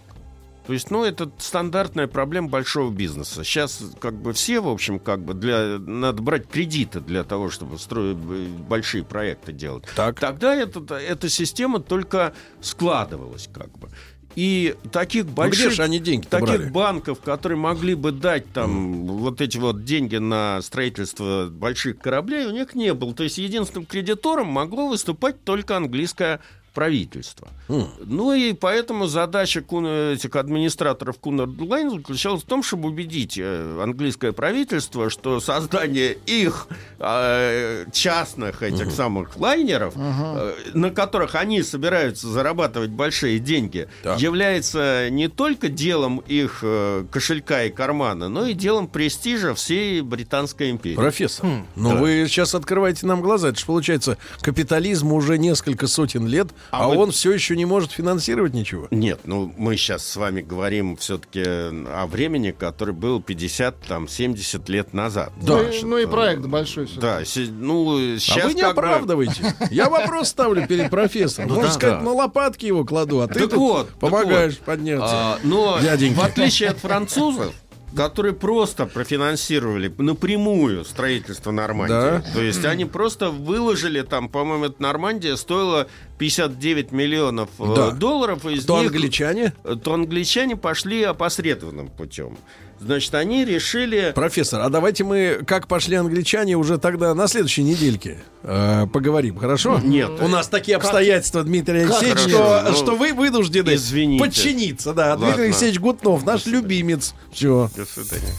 То 0.66 0.74
есть, 0.74 0.91
ну, 0.91 1.03
это 1.03 1.32
стандартная 1.39 2.07
проблема 2.07 2.49
большого 2.49 2.91
бизнеса. 2.91 3.43
Сейчас, 3.43 3.84
как 3.99 4.14
бы, 4.14 4.34
все, 4.34 4.59
в 4.59 4.68
общем, 4.70 4.99
как 4.99 5.24
бы, 5.24 5.34
для, 5.34 5.80
надо 5.80 6.22
брать 6.22 6.47
кредиты 6.47 6.99
для 6.99 7.24
того, 7.24 7.49
чтобы 7.49 7.80
строить 7.80 8.18
э, 8.18 8.47
большие 8.70 9.03
проекты 9.03 9.53
делать. 9.53 9.86
Так. 9.95 10.20
Тогда 10.20 10.53
это, 10.55 10.95
эта 10.95 11.30
система 11.30 11.80
только 11.80 12.34
складывалась, 12.62 13.49
как 13.51 13.72
бы. 13.80 13.89
И 14.36 14.76
таких 14.91 15.26
больших, 15.26 15.64
Ну, 15.64 15.68
где 15.68 15.76
же 15.76 15.84
они 15.84 15.99
деньги-то 15.99 16.39
таких 16.39 16.57
брали? 16.59 16.70
банков, 16.70 17.20
которые 17.20 17.57
могли 17.57 17.95
бы 17.95 18.12
дать 18.12 18.51
там 18.53 19.05
вот 19.07 19.41
эти 19.41 19.57
вот 19.57 19.84
деньги 19.84 20.16
на 20.16 20.62
строительство 20.62 21.47
больших 21.51 21.99
кораблей, 21.99 22.45
у 22.45 22.51
них 22.51 22.74
не 22.74 22.93
было. 22.93 23.14
То 23.14 23.24
есть 23.24 23.38
единственным 23.38 23.86
кредитором 23.86 24.47
могло 24.47 24.88
выступать 24.88 25.43
только 25.43 25.76
английское 25.76 26.39
правительство. 26.74 27.47
Ну 27.67 28.34
и 28.34 28.53
поэтому 28.53 29.07
задача 29.07 29.61
кун- 29.61 29.86
этих 30.13 30.36
администраторов 30.36 31.19
Кунард 31.19 31.59
Лайн 31.59 31.89
заключалась 31.91 32.43
в 32.43 32.45
том, 32.45 32.63
чтобы 32.63 32.89
убедить 32.89 33.38
э, 33.38 33.80
английское 33.82 34.32
правительство, 34.32 35.09
что 35.09 35.39
создание 35.39 36.13
их 36.26 36.67
э, 36.99 37.86
частных 37.91 38.63
этих 38.63 38.91
самых 38.91 39.38
лайнеров, 39.38 39.93
э, 39.97 40.53
на 40.74 40.91
которых 40.91 41.36
они 41.36 41.61
собираются 41.63 42.28
зарабатывать 42.28 42.89
большие 42.91 43.39
деньги, 43.39 43.88
Так. 44.03 44.19
является 44.19 45.09
не 45.09 45.28
только 45.28 45.67
делом 45.69 46.19
их 46.28 46.59
э, 46.63 47.05
кошелька 47.11 47.63
и 47.63 47.69
кармана, 47.69 48.30
но 48.30 48.45
и 48.47 48.53
делом 48.53 48.88
престижа 48.88 49.53
всей 49.55 50.01
Британской 50.01 50.69
империи. 50.72 50.95
Профессор, 50.95 51.45
но 51.76 51.95
вы 51.95 52.26
сейчас 52.28 52.55
открываете 52.55 53.05
нам 53.07 53.22
глаза. 53.22 53.49
Это 53.49 53.59
же 53.59 53.65
получается, 53.65 54.17
капитализм 54.41 55.11
уже 55.13 55.38
несколько 55.38 55.88
сотен 55.88 56.28
лет, 56.28 56.47
а, 56.72 56.86
А 56.86 56.88
вы- 56.88 56.97
он 56.97 57.12
все 57.12 57.32
еще 57.32 57.55
не 57.55 57.66
может 57.66 57.91
финансировать 57.91 58.53
ничего. 58.53 58.88
Нет, 58.91 59.22
ну 59.24 59.53
мы 59.57 59.76
сейчас 59.78 60.05
с 60.05 60.16
вами 60.16 60.41
говорим 60.41 60.95
все-таки 60.97 61.41
о 61.43 62.05
времени, 62.07 62.51
который 62.51 62.93
был 62.93 63.22
50, 63.22 63.82
там, 63.82 64.07
70 64.07 64.70
лет 64.70 64.93
назад. 64.93 65.32
Да. 65.41 65.57
Ну, 65.57 65.70
и, 65.70 65.84
ну 65.84 65.97
и 65.97 66.05
проект 66.05 66.41
большой. 66.45 66.86
всё-таки. 66.86 67.01
Да, 67.01 67.51
ну, 67.51 68.18
сейчас 68.18 68.45
а 68.45 68.47
вы 68.47 68.53
не 68.53 68.62
оправдываете. 68.62 69.55
Я 69.72 69.89
вопрос 69.89 70.30
ставлю 70.30 70.68
перед 70.68 70.89
профессором. 70.89 71.49
Ну 71.49 71.55
Можно 71.55 71.70
да, 71.70 71.74
сказать, 71.76 71.97
да. 71.99 72.03
на 72.05 72.12
лопатки 72.14 72.66
его 72.66 72.86
кладу, 72.86 73.22
а 73.22 73.28
ты 73.28 73.34
Так 73.39 73.43
тут 73.49 73.53
вот, 73.53 73.88
так 73.89 73.97
помогаешь 73.99 74.53
вот. 74.57 74.66
подняться. 74.66 75.07
А, 75.09 75.39
но 75.43 75.80
Дяденьки. 75.82 76.18
в 76.18 76.22
отличие 76.24 76.70
от 76.70 76.78
французов, 76.80 77.53
которые 77.95 78.33
просто 78.33 78.85
профинансировали 78.85 79.93
напрямую 79.97 80.85
строительство 80.85 81.51
Нормандии. 81.51 81.93
Да. 81.93 82.23
То 82.33 82.41
есть 82.41 82.63
они 82.65 82.85
просто 82.85 83.29
выложили 83.29 84.01
там, 84.01 84.29
по-моему, 84.29 84.65
эта 84.65 84.81
Нормандия 84.81 85.35
стоила 85.35 85.87
59 86.17 86.91
миллионов 86.91 87.49
э, 87.59 87.75
Да. 87.75 87.91
долларов. 87.91 88.45
Из 88.45 88.65
То 88.65 88.79
них, 88.81 88.91
англичане, 88.91 89.53
то 89.83 89.93
англичане 89.93 90.55
пошли 90.55 91.03
опосредованным 91.03 91.89
путем. 91.89 92.37
Значит, 92.82 93.13
они 93.13 93.45
решили... 93.45 94.11
профессор, 94.15 94.61
а 94.61 94.69
давайте 94.69 95.03
мы, 95.03 95.43
как 95.45 95.67
пошли 95.67 95.95
англичане, 95.95 96.55
уже 96.55 96.79
тогда 96.79 97.13
на 97.13 97.27
следующей 97.27 97.61
недельке 97.61 98.17
э, 98.41 98.88
поговорим, 98.91 99.38
хорошо? 99.38 99.79
Нет. 99.84 100.09
У 100.19 100.27
нас 100.27 100.47
такие 100.47 100.77
обстоятельства, 100.77 101.43
Дмитрий 101.43 101.82
Алексеевич, 101.82 102.19
что, 102.21 102.65
ну, 102.69 102.75
что 102.75 102.95
вы 102.95 103.13
вынуждены 103.13 103.75
извините. 103.75 104.23
подчиниться. 104.25 104.93
Да, 104.93 105.11
Ладно. 105.11 105.27
Дмитрий 105.27 105.45
Алексеевич 105.45 105.79
Гутнов, 105.79 106.25
наш 106.25 106.47
любимец. 106.47 107.13
Все. 107.32 107.69
До 107.75 107.86
свидания. 107.86 108.34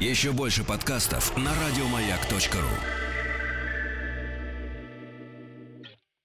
Еще 0.00 0.32
больше 0.32 0.64
подкастов 0.64 1.36
на 1.36 1.50
радиомаяк.ру. 1.64 3.09